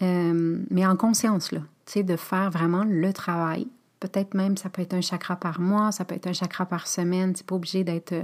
mais 0.00 0.84
en 0.84 0.96
conscience, 0.96 1.50
là, 1.50 1.60
tu 1.86 1.92
sais, 1.92 2.02
de 2.02 2.16
faire 2.16 2.50
vraiment 2.50 2.84
le 2.84 3.10
travail. 3.14 3.66
Peut-être 4.00 4.34
même, 4.34 4.58
ça 4.58 4.68
peut 4.68 4.82
être 4.82 4.92
un 4.92 5.00
chakra 5.00 5.36
par 5.36 5.60
mois, 5.60 5.92
ça 5.92 6.04
peut 6.04 6.14
être 6.14 6.26
un 6.26 6.34
chakra 6.34 6.66
par 6.66 6.86
semaine. 6.86 7.34
C'est 7.34 7.46
pas 7.46 7.54
obligé 7.54 7.84
d'être 7.84 8.14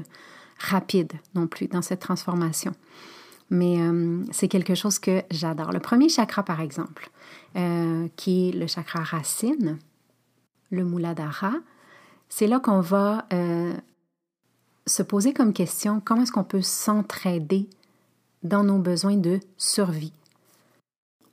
rapide 0.59 1.13
non 1.35 1.47
plus 1.47 1.69
dans 1.69 1.81
cette 1.81 2.01
transformation. 2.01 2.73
Mais 3.51 3.81
euh, 3.81 4.25
c'est 4.31 4.49
quelque 4.49 4.75
chose 4.75 4.99
que 4.99 5.23
j'adore. 5.31 5.73
Le 5.73 5.81
premier 5.81 6.09
chakra, 6.09 6.43
par 6.43 6.61
exemple, 6.61 7.11
qui 8.15 8.49
est 8.49 8.53
le 8.53 8.69
chakra 8.69 9.03
racine, 9.03 9.79
le 10.71 10.85
Muladhara, 10.85 11.55
c'est 12.29 12.47
là 12.47 12.61
qu'on 12.61 12.81
va 12.81 13.27
se 14.87 15.03
poser 15.03 15.33
comme 15.33 15.53
question 15.53 16.01
comment 16.05 16.23
est-ce 16.23 16.31
qu'on 16.31 16.45
peut 16.45 16.63
s'entraider 16.63 17.69
dans 18.45 18.63
nos 18.63 18.79
besoins 18.79 19.17
de 19.17 19.41
survie, 19.57 20.13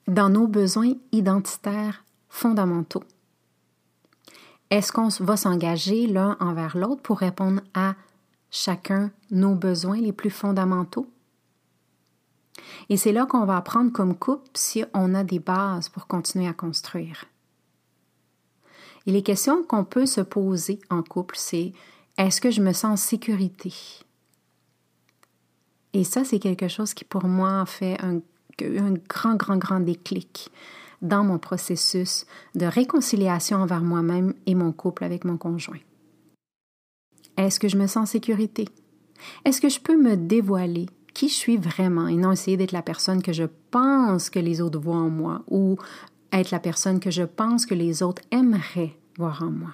dans 0.08 0.30
nos 0.30 0.48
besoins 0.48 0.94
identitaires 1.12 2.04
fondamentaux? 2.30 3.04
Est-ce 4.70 4.92
qu'on 4.92 5.10
va 5.24 5.38
s'engager 5.38 6.08
l'un 6.08 6.36
envers 6.40 6.78
l'autre 6.78 7.02
pour 7.02 7.20
répondre 7.20 7.62
à 7.74 7.96
chacun 8.52 9.12
nos 9.32 9.56
besoins 9.56 10.02
les 10.02 10.14
plus 10.14 10.30
fondamentaux? 10.30 11.08
Et 12.90 12.98
c'est 12.98 13.12
là 13.12 13.26
qu'on 13.26 13.46
va 13.46 13.58
apprendre 13.58 13.92
comme 13.92 14.16
couple 14.16 14.50
si 14.54 14.84
on 14.94 15.14
a 15.14 15.24
des 15.24 15.40
bases 15.40 15.90
pour 15.90 16.08
continuer 16.08 16.48
à 16.48 16.54
construire. 16.54 17.26
Et 19.06 19.12
les 19.12 19.24
questions 19.24 19.64
qu'on 19.64 19.86
peut 19.86 20.06
se 20.06 20.22
poser 20.22 20.80
en 20.90 21.02
couple, 21.02 21.36
c'est 21.38 21.74
est-ce 22.18 22.42
que 22.42 22.52
je 22.52 22.62
me 22.62 22.74
sens 22.74 22.92
en 22.92 22.98
sécurité? 22.98 23.74
Et 25.94 26.04
ça, 26.04 26.24
c'est 26.24 26.40
quelque 26.40 26.68
chose 26.68 26.94
qui 26.94 27.06
pour 27.06 27.26
moi 27.26 27.62
a 27.62 27.66
fait 27.66 28.00
un, 28.04 28.20
un 28.62 28.94
grand, 29.08 29.36
grand, 29.36 29.58
grand 29.58 29.80
déclic 29.80 30.50
dans 31.02 31.24
mon 31.24 31.38
processus 31.38 32.26
de 32.56 32.66
réconciliation 32.66 33.58
envers 33.58 33.82
moi-même 33.82 34.34
et 34.46 34.56
mon 34.56 34.72
couple 34.72 35.04
avec 35.04 35.26
mon 35.26 35.38
conjoint. 35.38 35.80
Est-ce 37.38 37.60
que 37.60 37.68
je 37.68 37.78
me 37.78 37.88
sens 37.88 37.98
en 37.98 38.06
sécurité? 38.06 38.68
Est-ce 39.46 39.62
que 39.62 39.70
je 39.70 39.80
peux 39.80 39.96
me 39.96 40.18
dévoiler? 40.18 40.88
Qui 41.18 41.30
je 41.30 41.34
suis 41.34 41.58
vraiment 41.58 42.08
et 42.08 42.16
non 42.16 42.32
essayer 42.32 42.58
d'être 42.58 42.72
la 42.72 42.84
personne 42.84 43.24
que 43.24 43.34
je 43.34 43.46
pense 43.72 44.30
que 44.30 44.38
les 44.38 44.62
autres 44.62 44.80
voient 44.80 44.98
en 44.98 45.10
moi 45.10 45.42
ou 45.50 45.76
être 46.32 46.52
la 46.52 46.60
personne 46.60 47.00
que 47.00 47.10
je 47.10 47.24
pense 47.24 47.66
que 47.66 47.74
les 47.74 48.04
autres 48.04 48.22
aimeraient 48.30 48.96
voir 49.18 49.42
en 49.42 49.50
moi? 49.50 49.72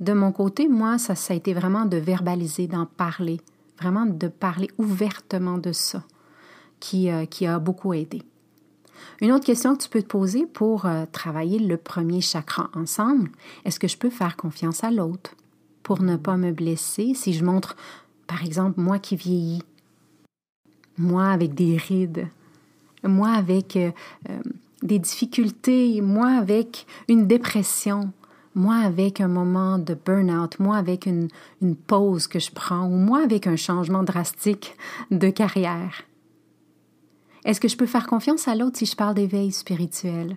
De 0.00 0.14
mon 0.14 0.32
côté, 0.32 0.68
moi, 0.68 0.96
ça, 0.96 1.14
ça 1.14 1.34
a 1.34 1.36
été 1.36 1.52
vraiment 1.52 1.84
de 1.84 1.98
verbaliser, 1.98 2.66
d'en 2.66 2.86
parler, 2.86 3.42
vraiment 3.78 4.06
de 4.06 4.28
parler 4.28 4.70
ouvertement 4.78 5.58
de 5.58 5.72
ça, 5.72 6.02
qui, 6.80 7.10
euh, 7.10 7.26
a 7.42 7.58
beaucoup 7.58 7.92
aidé. 7.92 8.22
Une 9.20 9.32
autre 9.32 9.44
question 9.44 9.76
que 9.76 9.82
tu 9.82 9.90
peux 9.90 10.02
te 10.02 10.08
poser 10.08 10.46
pour 10.46 10.86
euh, 10.86 11.04
travailler 11.12 11.58
le 11.58 11.76
premier 11.76 12.22
chakra 12.22 12.70
ensemble, 12.74 13.30
est-ce 13.66 13.78
que 13.78 13.88
je 13.88 13.98
peux 13.98 14.10
faire 14.10 14.38
confiance 14.38 14.82
à 14.82 14.90
l'autre 14.90 15.34
pour 15.82 16.00
ne 16.00 16.16
pas 16.16 16.38
me 16.38 16.52
blesser 16.52 17.12
si 17.12 17.34
je 17.34 17.44
montre, 17.44 17.76
par 18.26 18.42
exemple, 18.46 18.80
moi 18.80 18.98
qui 18.98 19.16
vieillis, 19.16 19.62
moi 20.98 21.28
avec 21.28 21.54
des 21.54 21.76
rides, 21.76 22.28
moi 23.02 23.30
avec 23.30 23.76
euh, 23.76 23.90
des 24.82 24.98
difficultés, 24.98 26.00
moi 26.00 26.30
avec 26.30 26.86
une 27.08 27.26
dépression, 27.26 28.12
moi 28.54 28.76
avec 28.76 29.20
un 29.20 29.28
moment 29.28 29.78
de 29.78 29.94
burn-out, 29.94 30.58
moi 30.58 30.76
avec 30.76 31.06
une, 31.06 31.28
une 31.60 31.76
pause 31.76 32.26
que 32.26 32.38
je 32.38 32.50
prends, 32.50 32.86
ou 32.86 32.96
moi 32.96 33.22
avec 33.22 33.46
un 33.46 33.56
changement 33.56 34.02
drastique 34.02 34.76
de 35.10 35.30
carrière. 35.30 36.02
Est-ce 37.44 37.60
que 37.60 37.68
je 37.68 37.76
peux 37.76 37.86
faire 37.86 38.06
confiance 38.06 38.48
à 38.48 38.54
l'autre 38.56 38.78
si 38.78 38.86
je 38.86 38.96
parle 38.96 39.14
d'éveil 39.14 39.52
spirituel? 39.52 40.36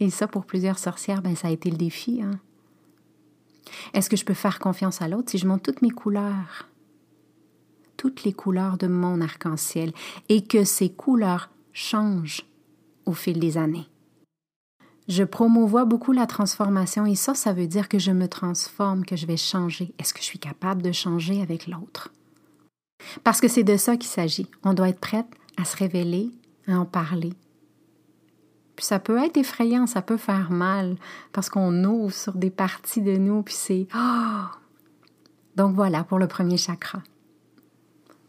Et 0.00 0.10
ça, 0.10 0.28
pour 0.28 0.44
plusieurs 0.44 0.78
sorcières, 0.78 1.22
ben, 1.22 1.34
ça 1.34 1.48
a 1.48 1.50
été 1.50 1.70
le 1.70 1.76
défi. 1.76 2.22
Hein? 2.22 2.38
Est-ce 3.92 4.08
que 4.08 4.16
je 4.16 4.24
peux 4.24 4.34
faire 4.34 4.58
confiance 4.58 5.02
à 5.02 5.08
l'autre 5.08 5.30
si 5.30 5.38
je 5.38 5.46
montre 5.46 5.64
toutes 5.64 5.82
mes 5.82 5.90
couleurs? 5.90 6.68
Toutes 7.98 8.24
les 8.24 8.32
couleurs 8.32 8.78
de 8.78 8.86
mon 8.86 9.20
arc-en-ciel 9.20 9.92
et 10.30 10.42
que 10.42 10.64
ces 10.64 10.88
couleurs 10.88 11.50
changent 11.74 12.46
au 13.04 13.12
fil 13.12 13.38
des 13.38 13.58
années. 13.58 13.88
Je 15.08 15.24
promouvois 15.24 15.84
beaucoup 15.84 16.12
la 16.12 16.26
transformation 16.26 17.04
et 17.06 17.14
ça, 17.14 17.34
ça 17.34 17.52
veut 17.52 17.66
dire 17.66 17.88
que 17.88 17.98
je 17.98 18.12
me 18.12 18.28
transforme, 18.28 19.04
que 19.04 19.16
je 19.16 19.26
vais 19.26 19.36
changer. 19.36 19.92
Est-ce 19.98 20.14
que 20.14 20.20
je 20.20 20.24
suis 20.24 20.38
capable 20.38 20.80
de 20.80 20.92
changer 20.92 21.42
avec 21.42 21.66
l'autre? 21.66 22.12
Parce 23.24 23.40
que 23.40 23.48
c'est 23.48 23.64
de 23.64 23.76
ça 23.76 23.96
qu'il 23.96 24.10
s'agit. 24.10 24.48
On 24.64 24.74
doit 24.74 24.90
être 24.90 25.00
prête 25.00 25.28
à 25.56 25.64
se 25.64 25.76
révéler, 25.76 26.30
à 26.66 26.78
en 26.78 26.84
parler. 26.84 27.32
Puis 28.76 28.86
ça 28.86 29.00
peut 29.00 29.18
être 29.18 29.38
effrayant, 29.38 29.88
ça 29.88 30.02
peut 30.02 30.16
faire 30.16 30.52
mal 30.52 30.96
parce 31.32 31.48
qu'on 31.48 31.82
ouvre 31.84 32.14
sur 32.14 32.34
des 32.34 32.50
parties 32.50 33.02
de 33.02 33.16
nous, 33.16 33.42
puis 33.42 33.54
c'est 33.54 33.88
oh! 33.92 34.44
Donc 35.56 35.74
voilà 35.74 36.04
pour 36.04 36.20
le 36.20 36.28
premier 36.28 36.56
chakra. 36.56 37.02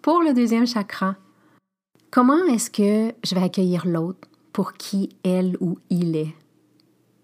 Pour 0.02 0.22
le 0.22 0.34
deuxième 0.34 0.68
chakra, 0.68 1.16
comment 2.12 2.46
est-ce 2.46 2.72
que 2.72 3.14
je 3.24 3.36
vais 3.36 3.44
accueillir 3.44 3.86
l'autre 3.86 4.28
pour 4.54 4.74
qui 4.74 5.10
elle 5.24 5.58
ou 5.60 5.78
il 5.90 6.16
est? 6.16 6.36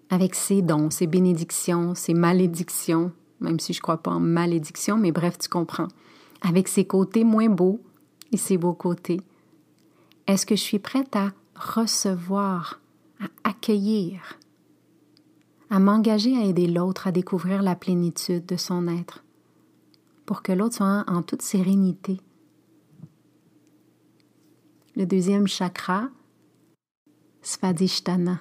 avec 0.10 0.36
ses 0.36 0.62
dons, 0.62 0.89
ses 0.89 1.08
bénédictions, 1.08 1.96
ses 1.96 2.13
malédictions, 2.13 3.12
même 3.39 3.60
si 3.60 3.74
je 3.74 3.79
ne 3.79 3.84
crois 3.84 3.98
pas 3.98 4.12
en 4.12 4.20
malédiction, 4.20 4.98
mais 4.98 5.12
bref, 5.12 5.38
tu 5.38 5.50
comprends, 5.50 5.88
avec 6.41 6.67
ses 6.67 6.86
côtés 6.86 7.24
moins 7.24 7.50
beaux 7.50 7.82
et 8.32 8.38
ses 8.38 8.58
beaux 8.58 8.74
côtés. 8.74 9.22
Est-ce 10.27 10.46
que 10.46 10.55
je 10.55 10.62
suis 10.62 10.79
prête 10.79 11.15
à 11.15 11.32
recevoir, 11.55 12.79
à 13.20 13.50
accueillir, 13.50 14.39
à 15.70 15.79
m'engager 15.79 16.38
à 16.38 16.46
aider 16.46 16.67
l'autre 16.67 17.08
à 17.08 17.12
découvrir 17.12 17.62
la 17.62 17.75
plénitude 17.75 18.46
de 18.46 18.55
son 18.55 18.88
être, 18.88 19.24
pour 20.25 20.41
que 20.41 20.51
l'autre 20.51 20.75
soit 20.75 21.03
en 21.08 21.22
toute 21.22 21.41
sérénité? 21.41 22.20
Le 24.98 25.06
deuxième 25.06 25.46
chakra, 25.46 26.08
Svadhisthana. 27.42 28.40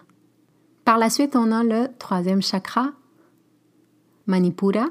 Par 0.85 0.99
la 0.99 1.11
suite, 1.11 1.35
on 1.35 1.51
a 1.51 1.65
le 1.65 1.89
troisième 1.99 2.43
chakra, 2.43 2.93
Manipura. 4.27 4.87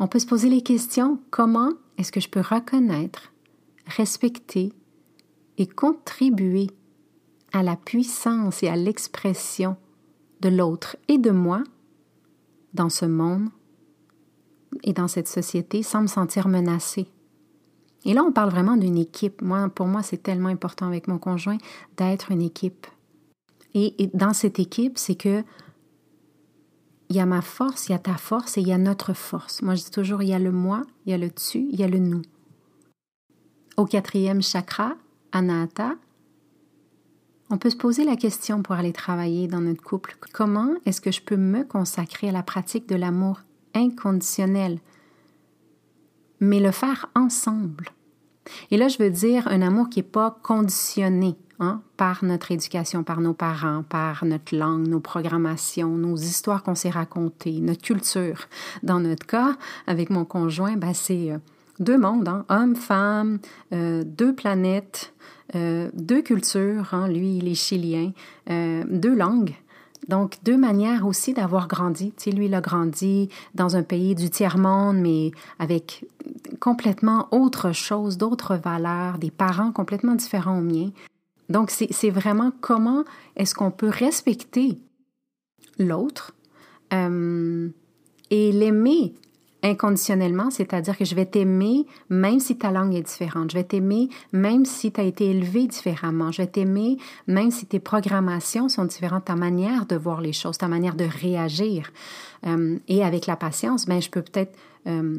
On 0.00 0.08
peut 0.08 0.18
se 0.18 0.26
poser 0.26 0.48
les 0.48 0.62
questions 0.62 1.20
comment 1.30 1.70
est-ce 1.98 2.10
que 2.10 2.18
je 2.18 2.28
peux 2.28 2.40
reconnaître, 2.40 3.32
respecter 3.86 4.72
et 5.56 5.68
contribuer 5.68 6.66
à 7.52 7.62
la 7.62 7.76
puissance 7.76 8.64
et 8.64 8.68
à 8.68 8.74
l'expression 8.74 9.76
de 10.40 10.48
l'autre 10.48 10.96
et 11.06 11.18
de 11.18 11.30
moi 11.30 11.62
dans 12.74 12.90
ce 12.90 13.04
monde 13.04 13.50
et 14.82 14.92
dans 14.92 15.08
cette 15.08 15.28
société 15.28 15.84
sans 15.84 16.02
me 16.02 16.08
sentir 16.08 16.48
menacée? 16.48 17.06
Et 18.06 18.14
là, 18.14 18.22
on 18.22 18.30
parle 18.30 18.50
vraiment 18.50 18.76
d'une 18.76 18.96
équipe. 18.96 19.42
Moi, 19.42 19.68
pour 19.68 19.86
moi, 19.86 20.02
c'est 20.02 20.22
tellement 20.22 20.48
important 20.48 20.86
avec 20.86 21.08
mon 21.08 21.18
conjoint 21.18 21.58
d'être 21.96 22.30
une 22.30 22.40
équipe. 22.40 22.86
Et, 23.74 24.10
dans 24.14 24.32
cette 24.32 24.60
équipe, 24.60 24.96
c'est 24.96 25.16
que 25.16 25.42
il 27.08 27.16
y 27.16 27.20
a 27.20 27.26
ma 27.26 27.42
force, 27.42 27.88
il 27.88 27.92
y 27.92 27.94
a 27.94 27.98
ta 27.98 28.16
force 28.16 28.58
et 28.58 28.60
il 28.60 28.68
y 28.68 28.72
a 28.72 28.78
notre 28.78 29.12
force. 29.12 29.60
Moi, 29.60 29.74
je 29.74 29.84
dis 29.84 29.90
toujours, 29.90 30.22
il 30.22 30.28
y 30.28 30.34
a 30.34 30.38
le 30.38 30.52
moi, 30.52 30.82
il 31.04 31.10
y 31.10 31.14
a 31.14 31.18
le 31.18 31.30
tu, 31.30 31.68
il 31.70 31.78
y 31.78 31.82
a 31.82 31.88
le 31.88 31.98
nous. 31.98 32.22
Au 33.76 33.86
quatrième 33.86 34.40
chakra, 34.40 34.94
Anahata, 35.32 35.96
on 37.50 37.58
peut 37.58 37.70
se 37.70 37.76
poser 37.76 38.04
la 38.04 38.16
question 38.16 38.62
pour 38.62 38.76
aller 38.76 38.92
travailler 38.92 39.48
dans 39.48 39.60
notre 39.60 39.82
couple. 39.82 40.16
Comment 40.32 40.74
est-ce 40.84 41.00
que 41.00 41.12
je 41.12 41.22
peux 41.22 41.36
me 41.36 41.64
consacrer 41.64 42.28
à 42.28 42.32
la 42.32 42.42
pratique 42.42 42.88
de 42.88 42.96
l'amour 42.96 43.40
inconditionnel, 43.74 44.78
mais 46.40 46.60
le 46.60 46.70
faire 46.70 47.06
ensemble? 47.14 47.90
Et 48.70 48.76
là, 48.76 48.88
je 48.88 48.98
veux 49.02 49.10
dire 49.10 49.48
un 49.48 49.62
amour 49.62 49.88
qui 49.88 50.00
n'est 50.00 50.04
pas 50.04 50.38
conditionné. 50.42 51.36
Hein, 51.58 51.80
par 51.96 52.22
notre 52.22 52.52
éducation, 52.52 53.02
par 53.02 53.22
nos 53.22 53.32
parents, 53.32 53.82
par 53.82 54.26
notre 54.26 54.54
langue, 54.54 54.86
nos 54.88 55.00
programmations, 55.00 55.88
nos 55.88 56.14
histoires 56.14 56.62
qu'on 56.62 56.74
s'est 56.74 56.90
racontées, 56.90 57.62
notre 57.62 57.80
culture. 57.80 58.40
Dans 58.82 59.00
notre 59.00 59.26
cas, 59.26 59.56
avec 59.86 60.10
mon 60.10 60.26
conjoint, 60.26 60.76
ben, 60.76 60.92
c'est 60.92 61.32
euh, 61.32 61.38
deux 61.78 61.96
mondes, 61.96 62.28
hein, 62.28 62.44
homme, 62.50 62.76
femme, 62.76 63.38
euh, 63.72 64.04
deux 64.04 64.34
planètes, 64.34 65.14
euh, 65.54 65.88
deux 65.94 66.20
cultures, 66.20 66.92
hein, 66.92 67.08
lui 67.08 67.38
il 67.38 67.48
est 67.48 67.54
chilien, 67.54 68.12
deux 68.46 69.14
langues. 69.14 69.54
Donc, 70.08 70.38
deux 70.44 70.56
manières 70.56 71.06
aussi 71.06 71.34
d'avoir 71.34 71.66
grandi. 71.66 72.12
Tu 72.16 72.24
sais, 72.24 72.30
lui, 72.30 72.46
il 72.46 72.54
a 72.54 72.60
grandi 72.60 73.28
dans 73.54 73.76
un 73.76 73.82
pays 73.82 74.14
du 74.14 74.30
tiers-monde, 74.30 74.98
mais 74.98 75.32
avec 75.58 76.04
complètement 76.60 77.28
autre 77.32 77.72
chose, 77.72 78.16
d'autres 78.16 78.56
valeurs, 78.56 79.18
des 79.18 79.30
parents 79.30 79.72
complètement 79.72 80.14
différents 80.14 80.58
aux 80.58 80.62
miens. 80.62 80.90
Donc, 81.48 81.70
c'est 81.70 82.10
vraiment 82.10 82.52
comment 82.60 83.04
est-ce 83.36 83.54
qu'on 83.54 83.70
peut 83.70 83.88
respecter 83.88 84.78
l'autre 85.78 86.34
euh, 86.92 87.68
Et 88.30 88.52
l'aimer 88.52 89.14
inconditionnellement, 89.66 90.50
c'est-à-dire 90.50 90.96
que 90.96 91.04
je 91.04 91.14
vais 91.14 91.26
t'aimer 91.26 91.86
même 92.08 92.40
si 92.40 92.56
ta 92.56 92.70
langue 92.70 92.94
est 92.94 93.02
différente, 93.02 93.50
je 93.50 93.56
vais 93.56 93.64
t'aimer 93.64 94.08
même 94.32 94.64
si 94.64 94.92
tu 94.92 95.00
as 95.00 95.04
été 95.04 95.30
élevé 95.30 95.66
différemment, 95.66 96.32
je 96.32 96.42
vais 96.42 96.46
t'aimer 96.46 96.98
même 97.26 97.50
si 97.50 97.66
tes 97.66 97.80
programmations 97.80 98.68
sont 98.68 98.84
différentes, 98.84 99.24
ta 99.24 99.36
manière 99.36 99.86
de 99.86 99.96
voir 99.96 100.20
les 100.20 100.32
choses, 100.32 100.58
ta 100.58 100.68
manière 100.68 100.94
de 100.94 101.04
réagir. 101.04 101.90
Euh, 102.46 102.78
et 102.88 103.04
avec 103.04 103.26
la 103.26 103.36
patience, 103.36 103.86
ben, 103.86 104.00
je 104.00 104.10
peux 104.10 104.22
peut-être 104.22 104.56
euh, 104.86 105.18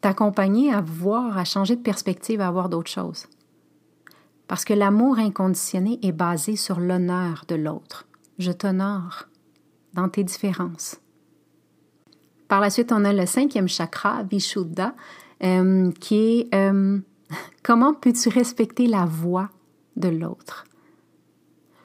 t'accompagner 0.00 0.72
à 0.72 0.80
voir, 0.80 1.36
à 1.36 1.44
changer 1.44 1.76
de 1.76 1.82
perspective, 1.82 2.40
à 2.40 2.50
voir 2.50 2.68
d'autres 2.68 2.90
choses. 2.90 3.26
Parce 4.48 4.64
que 4.64 4.74
l'amour 4.74 5.18
inconditionné 5.18 5.98
est 6.02 6.12
basé 6.12 6.56
sur 6.56 6.80
l'honneur 6.80 7.44
de 7.48 7.54
l'autre. 7.54 8.06
Je 8.38 8.52
t'honore 8.52 9.28
dans 9.94 10.08
tes 10.08 10.24
différences. 10.24 11.01
Par 12.52 12.60
la 12.60 12.68
suite, 12.68 12.92
on 12.92 13.06
a 13.06 13.14
le 13.14 13.24
cinquième 13.24 13.66
chakra, 13.66 14.24
Vishuddha, 14.24 14.94
euh, 15.42 15.90
qui 15.92 16.16
est 16.16 16.54
euh, 16.54 16.98
comment 17.62 17.94
peux-tu 17.94 18.28
respecter 18.28 18.86
la 18.86 19.06
voix 19.06 19.48
de 19.96 20.10
l'autre? 20.10 20.64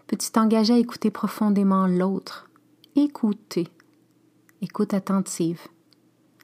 Peux-tu 0.07 0.29
t'engager 0.29 0.73
à 0.73 0.77
écouter 0.77 1.09
profondément 1.09 1.87
l'autre? 1.87 2.49
Écouter. 2.97 3.69
Écoute 4.61 4.93
attentive. 4.93 5.61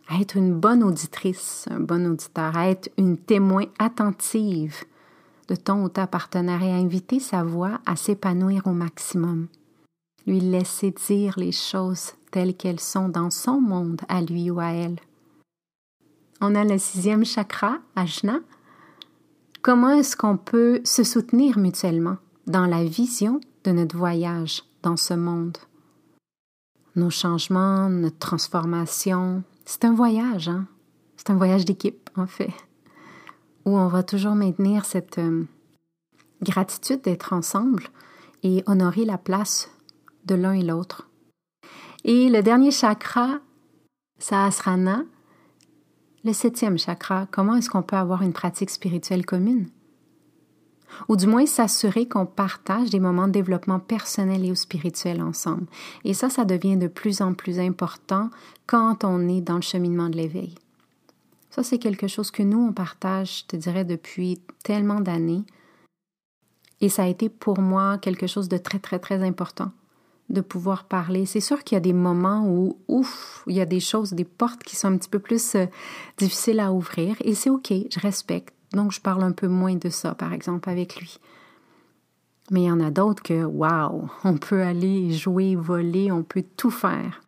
À 0.08 0.22
être 0.22 0.38
une 0.38 0.54
bonne 0.54 0.84
auditrice, 0.84 1.66
un 1.70 1.82
bon 1.82 2.10
auditeur, 2.10 2.56
à 2.56 2.70
être 2.70 2.90
une 2.98 3.18
témoin 3.18 3.66
attentive 3.78 4.86
de 5.50 5.56
ton 5.58 5.84
ou 5.84 5.90
ta 5.90 6.08
partenaire 6.08 6.64
et 6.64 6.72
à 6.72 6.76
inviter 6.76 7.20
sa 7.20 7.44
voix 7.44 7.82
à 7.86 7.98
s'épanouir 7.98 8.68
au 8.68 8.72
maximum. 8.72 9.50
Lui 10.26 10.40
laisser 10.40 10.92
dire 10.92 11.34
les 11.36 11.52
choses 11.52 12.14
telles 12.34 12.58
qu'elles 12.58 12.80
sont 12.80 13.10
dans 13.10 13.30
son 13.30 13.62
monde, 13.62 14.02
à 14.10 14.22
lui 14.22 14.50
ou 14.50 14.60
à 14.60 14.72
elle. 14.72 15.00
On 16.42 16.56
a 16.56 16.64
le 16.64 16.80
sixième 16.80 17.24
chakra, 17.24 17.78
Ajna. 17.96 18.40
Comment 19.62 19.92
est-ce 19.92 20.18
qu'on 20.18 20.36
peut 20.36 20.82
se 20.84 21.04
soutenir 21.04 21.60
mutuellement 21.60 22.18
dans 22.48 22.66
la 22.66 22.84
vision 22.84 23.40
de 23.64 23.72
notre 23.72 23.96
voyage 23.96 24.64
dans 24.82 24.98
ce 24.98 25.14
monde? 25.14 25.60
Nos 26.96 27.12
changements, 27.12 27.88
notre 27.88 28.18
transformation, 28.18 29.44
c'est 29.64 29.86
un 29.86 29.94
voyage, 29.94 30.50
hein? 30.50 30.66
C'est 31.16 31.30
un 31.30 31.38
voyage 31.38 31.66
d'équipe, 31.66 32.10
en 32.18 32.26
fait, 32.26 32.52
où 33.66 33.78
on 33.78 33.88
va 33.88 34.02
toujours 34.02 34.34
maintenir 34.34 34.86
cette 34.86 35.20
euh, 35.20 35.46
gratitude 36.42 37.02
d'être 37.04 37.32
ensemble 37.32 37.84
et 38.42 38.64
honorer 38.66 39.06
la 39.06 39.20
place 39.20 39.70
de 40.26 40.34
l'un 40.34 40.54
et 40.54 40.64
l'autre 40.64 41.08
et 42.04 42.30
le 42.30 42.42
dernier 42.42 42.72
chakra, 42.72 43.40
Sahasrana, 44.20 45.04
le 46.26 46.34
septième 46.34 46.78
chakra, 46.78 47.28
comment 47.32 47.56
est-ce 47.56 47.70
qu'on 47.70 47.82
peut 47.82 47.96
avoir 47.96 48.22
une 48.22 48.34
pratique 48.34 48.70
spirituelle 48.70 49.26
commune? 49.26 49.70
Ou 51.08 51.16
du 51.16 51.28
moins 51.28 51.46
s'assurer 51.46 52.08
qu'on 52.08 52.26
partage 52.26 52.90
des 52.90 53.00
moments 53.00 53.28
de 53.28 53.34
développement 53.34 53.80
personnel 53.80 54.46
et 54.46 54.54
spirituel 54.54 55.22
ensemble. 55.22 55.66
Et 56.04 56.14
ça, 56.14 56.30
ça 56.30 56.46
devient 56.46 56.78
de 56.78 56.88
plus 56.88 57.22
en 57.22 57.34
plus 57.34 57.60
important 57.60 58.30
quand 58.68 59.04
on 59.04 59.28
est 59.28 59.42
dans 59.42 59.56
le 59.56 59.62
cheminement 59.62 60.10
de 60.10 60.18
l'éveil. 60.18 60.56
Ça, 61.50 61.64
c'est 61.64 61.80
quelque 61.80 62.08
chose 62.08 62.32
que 62.32 62.44
nous, 62.44 62.60
on 62.60 62.74
partage, 62.74 63.40
je 63.40 63.46
te 63.46 63.56
dirais, 63.56 63.86
depuis 63.86 64.42
tellement 64.64 65.00
d'années. 65.00 65.44
Et 66.82 66.90
ça 66.90 67.04
a 67.04 67.08
été 67.08 67.30
pour 67.30 67.60
moi 67.60 67.98
quelque 67.98 68.28
chose 68.28 68.50
de 68.50 68.58
très, 68.58 68.80
très, 68.80 69.00
très 69.00 69.24
important 69.24 69.72
de 70.30 70.42
pouvoir 70.42 70.86
parler. 70.86 71.26
C'est 71.26 71.40
sûr 71.40 71.64
qu'il 71.64 71.76
y 71.76 71.78
a 71.78 71.82
des 71.82 71.94
moments 71.94 72.48
où, 72.48 72.78
ouf, 72.88 73.44
il 73.48 73.56
y 73.56 73.62
a 73.62 73.66
des 73.66 73.80
choses, 73.80 74.14
des 74.14 74.24
portes 74.24 74.64
qui 74.64 74.76
sont 74.76 74.88
un 74.88 74.98
petit 74.98 75.10
peu 75.10 75.20
plus 75.20 75.56
euh, 75.56 75.66
difficiles 76.18 76.60
à 76.60 76.72
ouvrir 76.72 77.16
et 77.22 77.36
c'est 77.36 77.50
OK, 77.50 77.72
je 77.72 78.00
respecte. 78.00 78.54
Donc, 78.74 78.92
je 78.92 79.02
parle 79.02 79.24
un 79.24 79.32
peu 79.32 79.48
moins 79.48 79.76
de 79.76 79.90
ça, 79.90 80.16
par 80.16 80.34
exemple, 80.34 80.70
avec 80.70 80.96
lui. 80.96 81.20
Mais 82.52 82.64
il 82.64 82.66
y 82.66 82.72
en 82.72 82.80
a 82.80 82.90
d'autres 82.90 83.24
que, 83.24 83.44
waouh, 83.44 84.10
on 84.24 84.38
peut 84.38 84.64
aller 84.64 85.12
jouer, 85.12 85.56
voler, 85.56 86.12
on 86.12 86.24
peut 86.24 86.44
tout 86.58 86.72
faire. 86.72 87.22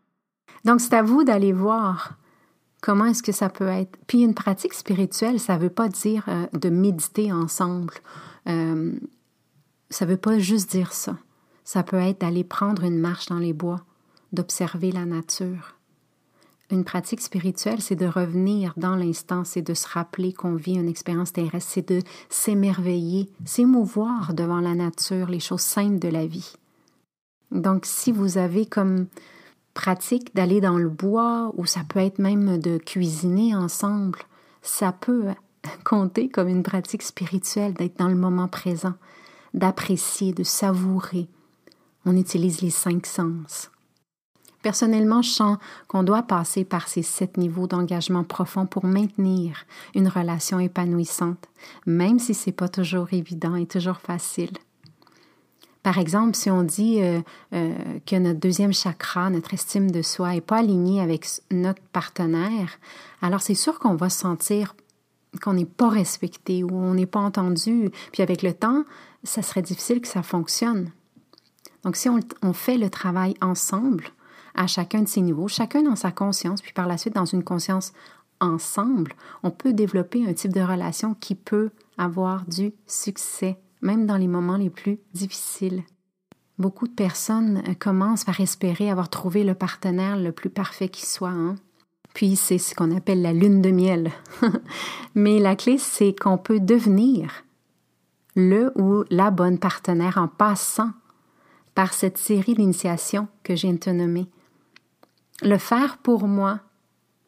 Donc, 0.65 0.81
c'est 0.81 0.95
à 0.95 1.03
vous 1.03 1.23
d'aller 1.23 1.53
voir 1.53 2.17
comment 2.81 3.05
est-ce 3.05 3.23
que 3.23 3.31
ça 3.31 3.49
peut 3.49 3.67
être. 3.67 3.97
Puis, 4.07 4.23
une 4.23 4.33
pratique 4.33 4.73
spirituelle, 4.73 5.39
ça 5.39 5.55
ne 5.55 5.61
veut 5.61 5.69
pas 5.69 5.87
dire 5.87 6.25
euh, 6.27 6.47
de 6.53 6.69
méditer 6.69 7.31
ensemble. 7.31 7.93
Euh, 8.47 8.93
ça 9.89 10.05
ne 10.05 10.11
veut 10.11 10.17
pas 10.17 10.39
juste 10.39 10.71
dire 10.71 10.91
ça. 10.91 11.17
Ça 11.65 11.83
peut 11.83 11.97
être 11.97 12.21
d'aller 12.21 12.43
prendre 12.43 12.83
une 12.83 12.99
marche 12.99 13.25
dans 13.25 13.39
les 13.39 13.53
bois, 13.53 13.81
d'observer 14.31 14.91
la 14.91 15.05
nature. 15.05 15.75
Une 16.71 16.83
pratique 16.83 17.21
spirituelle, 17.21 17.81
c'est 17.81 17.95
de 17.95 18.07
revenir 18.07 18.73
dans 18.77 18.95
l'instant, 18.95 19.43
c'est 19.43 19.61
de 19.61 19.73
se 19.73 19.87
rappeler 19.87 20.33
qu'on 20.33 20.55
vit 20.55 20.75
une 20.75 20.87
expérience 20.87 21.33
terrestre, 21.33 21.71
c'est 21.73 21.89
de 21.89 22.01
s'émerveiller, 22.29 23.29
s'émouvoir 23.45 24.33
devant 24.33 24.61
la 24.61 24.73
nature, 24.73 25.27
les 25.27 25.39
choses 25.39 25.61
simples 25.61 25.99
de 25.99 26.07
la 26.07 26.25
vie. 26.25 26.53
Donc, 27.51 27.85
si 27.85 28.11
vous 28.11 28.37
avez 28.37 28.65
comme 28.65 29.07
pratique 29.75 30.33
d'aller 30.35 30.61
dans 30.61 30.77
le 30.77 30.89
bois, 30.89 31.51
ou 31.55 31.65
ça 31.65 31.81
peut 31.87 31.99
être 31.99 32.17
même 32.17 32.57
de 32.57 32.77
cuisiner 32.77 33.55
ensemble, 33.55 34.19
ça 34.63 34.91
peut 34.91 35.25
compter 35.83 36.29
comme 36.29 36.47
une 36.47 36.63
pratique 36.63 37.03
spirituelle, 37.03 37.73
d'être 37.73 37.99
dans 37.99 38.07
le 38.07 38.15
moment 38.15 38.47
présent, 38.47 38.93
d'apprécier, 39.53 40.33
de 40.33 40.43
savourer, 40.43 41.27
on 42.05 42.15
utilise 42.15 42.61
les 42.61 42.69
cinq 42.69 43.05
sens. 43.05 43.69
Personnellement, 44.61 45.21
je 45.21 45.29
sens 45.29 45.57
qu'on 45.87 46.01
doit 46.01 46.23
passer 46.23 46.65
par 46.65 46.87
ces 46.87 47.03
sept 47.03 47.37
niveaux 47.37 47.67
d'engagement 47.67 48.23
profond 48.23 48.65
pour 48.65 48.85
maintenir 48.85 49.65
une 49.93 50.07
relation 50.07 50.59
épanouissante, 50.59 51.47
même 51.85 52.17
si 52.17 52.33
c'est 52.33 52.51
pas 52.51 52.67
toujours 52.67 53.13
évident 53.13 53.55
et 53.55 53.67
toujours 53.67 53.97
facile. 53.97 54.53
Par 55.83 55.99
exemple, 55.99 56.35
si 56.35 56.49
on 56.49 56.63
dit 56.63 56.99
euh, 56.99 57.21
euh, 57.53 57.75
que 58.07 58.15
notre 58.15 58.39
deuxième 58.39 58.73
chakra, 58.73 59.29
notre 59.29 59.53
estime 59.53 59.91
de 59.91 60.01
soi, 60.01 60.31
n'est 60.31 60.41
pas 60.41 60.57
alignée 60.57 60.99
avec 60.99 61.27
notre 61.51 61.83
partenaire, 61.93 62.79
alors 63.21 63.43
c'est 63.43 63.53
sûr 63.53 63.77
qu'on 63.77 63.93
va 63.93 64.09
sentir 64.09 64.75
qu'on 65.43 65.53
n'est 65.53 65.65
pas 65.65 65.89
respecté 65.89 66.63
ou 66.63 66.73
on 66.73 66.95
n'est 66.95 67.05
pas 67.05 67.19
entendu. 67.19 67.91
Puis 68.11 68.23
avec 68.23 68.41
le 68.41 68.53
temps, 68.53 68.83
ça 69.23 69.43
serait 69.43 69.61
difficile 69.61 70.01
que 70.01 70.07
ça 70.07 70.23
fonctionne. 70.23 70.91
Donc, 71.85 71.95
si 71.95 72.09
on, 72.09 72.53
fait 72.53 72.79
le 72.79 72.89
travail 72.89 73.35
ensemble, 73.41 74.05
à 74.55 74.65
chacun 74.65 75.03
de 75.03 75.07
ces 75.07 75.21
niveaux, 75.21 75.47
chacun 75.47 75.83
dans 75.83 75.95
sa 75.95 76.11
conscience, 76.11 76.61
puis 76.61 76.73
par 76.73 76.87
la 76.87 76.97
suite 76.97 77.13
dans 77.13 77.25
une 77.25 77.43
conscience 77.43 77.93
ensemble, 78.39 79.13
on 79.43 79.51
peut 79.51 79.71
développer 79.71 80.27
un 80.27 80.33
type 80.33 80.51
de 80.51 80.61
relation 80.61 81.13
qui 81.13 81.35
peut 81.35 81.69
avoir 81.99 82.43
du 82.45 82.73
succès, 82.87 83.59
même 83.81 84.07
dans 84.07 84.17
les 84.17 84.27
moments 84.27 84.57
les 84.57 84.71
plus 84.71 84.97
difficiles. 85.13 85.83
Beaucoup 86.57 86.87
de 86.87 86.93
personnes 86.93 87.61
euh, 87.67 87.73
commencent 87.75 88.23
par 88.23 88.39
espérer 88.39 88.89
avoir 88.89 89.09
trouvé 89.09 89.43
le 89.43 89.53
partenaire 89.53 90.17
le 90.17 90.31
plus 90.31 90.49
parfait 90.49 90.89
qui 90.89 91.05
soit. 91.05 91.29
Hein? 91.29 91.55
Puis 92.15 92.35
c'est 92.35 92.57
ce 92.57 92.73
qu'on 92.73 92.95
appelle 92.95 93.21
la 93.21 93.33
lune 93.33 93.61
de 93.61 93.71
miel. 93.71 94.11
Mais 95.15 95.37
la 95.37 95.55
clé, 95.55 95.77
c'est 95.77 96.17
qu'on 96.17 96.37
peut 96.37 96.61
devenir 96.61 97.43
le 98.35 98.71
ou 98.75 99.03
la 99.11 99.31
bonne 99.31 99.59
partenaire 99.59 100.17
en 100.17 100.27
passant 100.27 100.91
par 101.75 101.93
cette 101.93 102.17
série 102.17 102.55
d'initiations 102.55 103.27
que 103.43 103.55
j'ai 103.55 103.77
te 103.77 103.89
nommer. 103.89 104.27
Le 105.41 105.57
faire 105.57 105.97
pour 105.97 106.27
moi, 106.27 106.61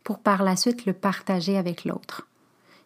pour 0.03 0.19
par 0.19 0.43
la 0.43 0.55
suite 0.55 0.85
le 0.85 0.93
partager 0.93 1.57
avec 1.57 1.83
l'autre. 1.83 2.25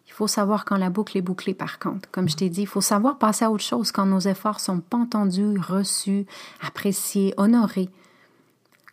Il 0.08 0.12
faut 0.12 0.26
savoir 0.26 0.64
quand 0.64 0.76
la 0.76 0.90
boucle 0.90 1.16
est 1.16 1.22
bouclée, 1.22 1.54
par 1.54 1.78
contre. 1.78 2.10
Comme 2.10 2.28
je 2.28 2.36
t'ai 2.36 2.50
dit, 2.50 2.62
il 2.62 2.66
faut 2.66 2.80
savoir 2.80 3.18
passer 3.18 3.44
à 3.44 3.50
autre 3.50 3.62
chose 3.62 3.92
quand 3.92 4.04
nos 4.04 4.18
efforts 4.18 4.60
sont 4.60 4.80
pas 4.80 4.98
entendus, 4.98 5.58
reçus, 5.58 6.26
appréciés, 6.60 7.32
honorés. 7.36 7.88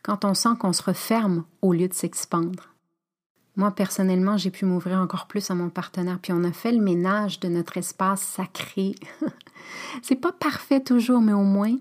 Quand 0.03 0.23
on 0.23 0.35
sent 0.35 0.55
qu'on 0.59 0.71
se 0.71 0.83
referme 0.83 1.43
au 1.61 1.73
lieu 1.73 1.87
de 1.87 1.93
s'expandre. 1.93 2.69
Moi, 3.55 3.71
personnellement, 3.71 4.37
j'ai 4.37 4.51
pu 4.51 4.63
m'ouvrir 4.63 4.99
encore 4.99 5.25
plus 5.25 5.49
à 5.51 5.55
mon 5.55 5.69
partenaire, 5.69 6.19
puis 6.21 6.31
on 6.31 6.43
a 6.43 6.51
fait 6.51 6.71
le 6.71 6.81
ménage 6.81 7.39
de 7.39 7.49
notre 7.49 7.75
espace 7.77 8.21
sacré. 8.21 8.95
C'est 10.01 10.15
pas 10.15 10.31
parfait 10.31 10.79
toujours, 10.79 11.19
mais 11.19 11.33
au 11.33 11.43
moins, 11.43 11.75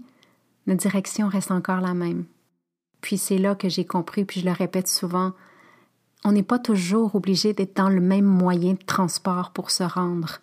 notre 0.69 0.83
direction 0.83 1.29
reste 1.29 1.51
encore 1.51 1.81
la 1.81 1.95
même. 1.95 2.27
Puis 3.01 3.17
c'est 3.17 3.39
là 3.39 3.55
que 3.55 3.71
j'ai 3.71 3.87
compris, 3.87 4.25
puis 4.25 4.41
je 4.41 4.45
le 4.45 4.53
répète 4.53 4.87
souvent, 4.87 5.33
on 6.25 6.33
n'est 6.33 6.43
pas 6.43 6.59
toujours 6.59 7.15
obligé 7.15 7.55
d'être 7.55 7.75
dans 7.75 7.89
le 7.89 8.03
même 8.03 8.27
moyen 8.27 8.75
de 8.75 8.85
transport 8.85 9.53
pour 9.53 9.71
se 9.71 9.83
rendre. 9.83 10.41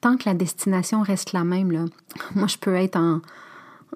Tant 0.00 0.16
que 0.16 0.28
la 0.28 0.34
destination 0.34 1.02
reste 1.02 1.32
la 1.32 1.42
même, 1.42 1.88
moi 2.36 2.46
je 2.46 2.56
peux 2.56 2.74
être 2.76 2.96
en, 2.96 3.20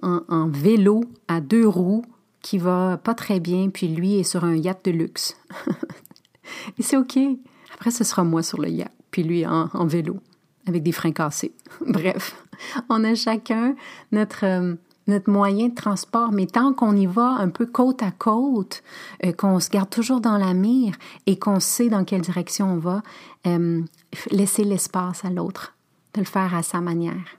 en, 0.03 0.49
vélo 0.49 1.05
à 1.29 1.41
deux 1.41 1.67
roues 1.67 2.05
qui 2.43 2.59
va 2.59 2.99
pas 2.99 3.15
très 3.15 3.39
bien, 3.39 3.71
puis 3.71 3.87
lui 3.87 4.17
est 4.17 4.25
sur 4.25 4.45
un 4.45 4.57
yacht 4.57 4.85
de 4.85 4.91
luxe. 4.91 5.37
Et 6.79 6.83
c'est 6.83 6.97
OK. 6.97 7.19
Après, 7.73 7.91
ce 7.91 8.03
sera 8.05 8.25
moi 8.25 8.43
sur 8.43 8.61
le 8.61 8.69
yacht, 8.69 8.93
puis 9.13 9.23
lui 9.23 9.47
en, 9.47 9.71
en 9.73 9.87
vélo, 9.87 10.19
avec 10.67 10.83
des 10.83 10.93
freins 10.93 11.13
cassés. 11.13 11.55
Bref, 11.87 12.37
on 12.89 13.05
a 13.05 13.15
chacun 13.15 13.77
notre, 14.13 14.45
euh, 14.45 14.75
notre 15.07 15.31
moyen 15.31 15.69
de 15.69 15.75
transport, 15.75 16.33
mais 16.33 16.47
tant 16.47 16.73
qu'on 16.73 16.97
y 16.97 17.07
va 17.07 17.37
un 17.39 17.49
peu 17.49 17.67
côte 17.67 18.03
à 18.03 18.11
côte, 18.11 18.83
euh, 19.25 19.33
qu'on 19.33 19.61
se 19.61 19.71
garde 19.71 19.91
toujours 19.91 20.21
dans 20.21 20.39
la 20.39 20.55
mire 20.55 20.95
et 21.27 21.39
qu'on 21.39 21.61
sait 21.61 21.89
dans 21.89 22.05
quelle 22.05 22.23
direction 22.23 22.73
on 22.73 22.79
va, 22.79 23.03
euh, 23.47 23.83
laisser 24.31 24.65
l'espace 24.65 25.25
à 25.25 25.31
l'autre, 25.31 25.75
de 26.15 26.21
le 26.21 26.27
faire 26.27 26.55
à 26.55 26.63
sa 26.63 26.81
manière. 26.81 27.39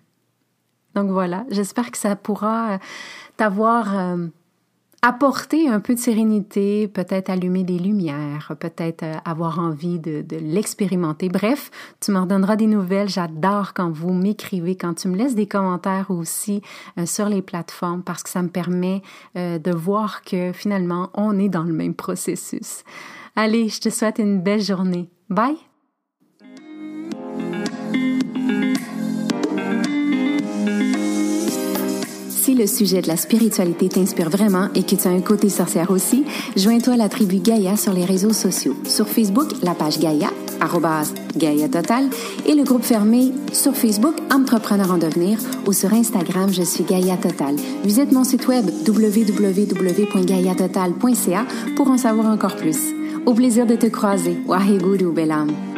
Donc 0.93 1.10
voilà, 1.10 1.45
j'espère 1.49 1.91
que 1.91 1.97
ça 1.97 2.15
pourra 2.15 2.73
euh, 2.73 2.78
t'avoir 3.38 4.17
apporter 5.06 5.70
un 5.70 5.80
peu 5.80 5.94
de 5.94 6.00
sérénité, 6.00 6.88
peut-être 6.88 7.30
allumer 7.30 7.63
des 7.63 7.78
lumières, 7.78 8.56
peut-être 8.60 9.04
euh, 9.04 9.13
avoir 9.24 9.60
envie 9.60 10.00
de, 10.00 10.26
l'expérimenter. 10.32 11.30
Bref, 11.30 11.70
tu 12.00 12.12
m'en 12.12 12.26
donneras 12.26 12.56
des 12.56 12.65
nouvelles. 12.65 13.08
J'adore 13.08 13.76
quand 13.76 13.91
vous 13.91 14.13
m'écrivez, 14.13 14.76
quand 14.76 14.96
tu 14.96 15.08
me 15.08 15.15
laisses 15.15 15.36
des 15.36 15.46
commentaires 15.46 16.10
aussi 16.10 16.63
euh, 16.98 17.06
sur 17.06 17.30
les 17.30 17.44
plateformes 17.44 18.02
parce 18.02 18.24
que 18.24 18.32
ça 18.32 18.41
me 18.41 18.50
permet 18.50 19.04
euh, 19.38 19.60
de 19.60 19.72
voir 19.72 20.24
que 20.24 20.52
finalement, 20.54 21.12
on 21.13 21.38
est 21.38 21.50
dans 21.50 21.63
le 21.63 21.74
même 21.74 21.94
processus. 21.94 22.84
Allez, 23.36 23.70
je 23.70 23.82
te 23.82 23.89
souhaite 23.89 24.18
une 24.18 24.41
belle 24.41 24.62
journée. 24.62 25.08
Bye! 25.30 25.58
Le 32.56 32.68
sujet 32.68 33.02
de 33.02 33.08
la 33.08 33.18
spiritualité 33.18 33.89
t'inspire 33.89 34.30
vraiment 34.30 34.70
et 34.76 34.84
que 34.84 34.96
tu 34.96 35.08
as 35.08 35.12
un 35.12 35.22
côté 35.22 35.50
sorcière 35.50 35.89
aussi, 35.91 36.24
joins-toi 36.56 36.94
à 36.94 36.98
la 36.98 37.10
tribu 37.10 37.39
Gaïa 37.39 37.76
sur 37.78 37.94
les 37.94 38.06
réseaux 38.06 38.34
sociaux. 38.34 38.76
Sur 38.86 39.08
Facebook, 39.08 39.52
la 39.62 39.76
page 39.76 40.00
Gaïa, 40.00 40.30
Gaïa 41.38 41.70
Total, 41.70 42.06
et 42.46 42.54
le 42.54 42.63
groupe 42.63 42.84
fermé 42.84 43.32
sur 43.52 43.76
Facebook 43.76 44.15
Entrepreneur 44.34 44.89
en 44.91 44.98
devenir 44.98 45.38
ou 45.68 45.74
sur 45.74 45.94
Instagram, 45.94 46.50
je 46.52 46.63
suis 46.63 46.84
Gaïa 46.84 47.18
Total. 47.18 47.56
Visite 47.84 48.12
mon 48.12 48.24
site 48.24 48.48
web 48.48 48.65
www.gaïatotal.ca 48.88 51.46
pour 51.76 51.89
en 51.89 51.98
savoir 51.98 52.28
encore 52.28 52.56
plus. 52.56 52.78
Au 53.26 53.34
plaisir 53.34 53.65
de 53.65 53.76
te 53.76 53.88
croiser. 53.88 54.38
Waheguru 54.48 55.12
Belam. 55.12 55.75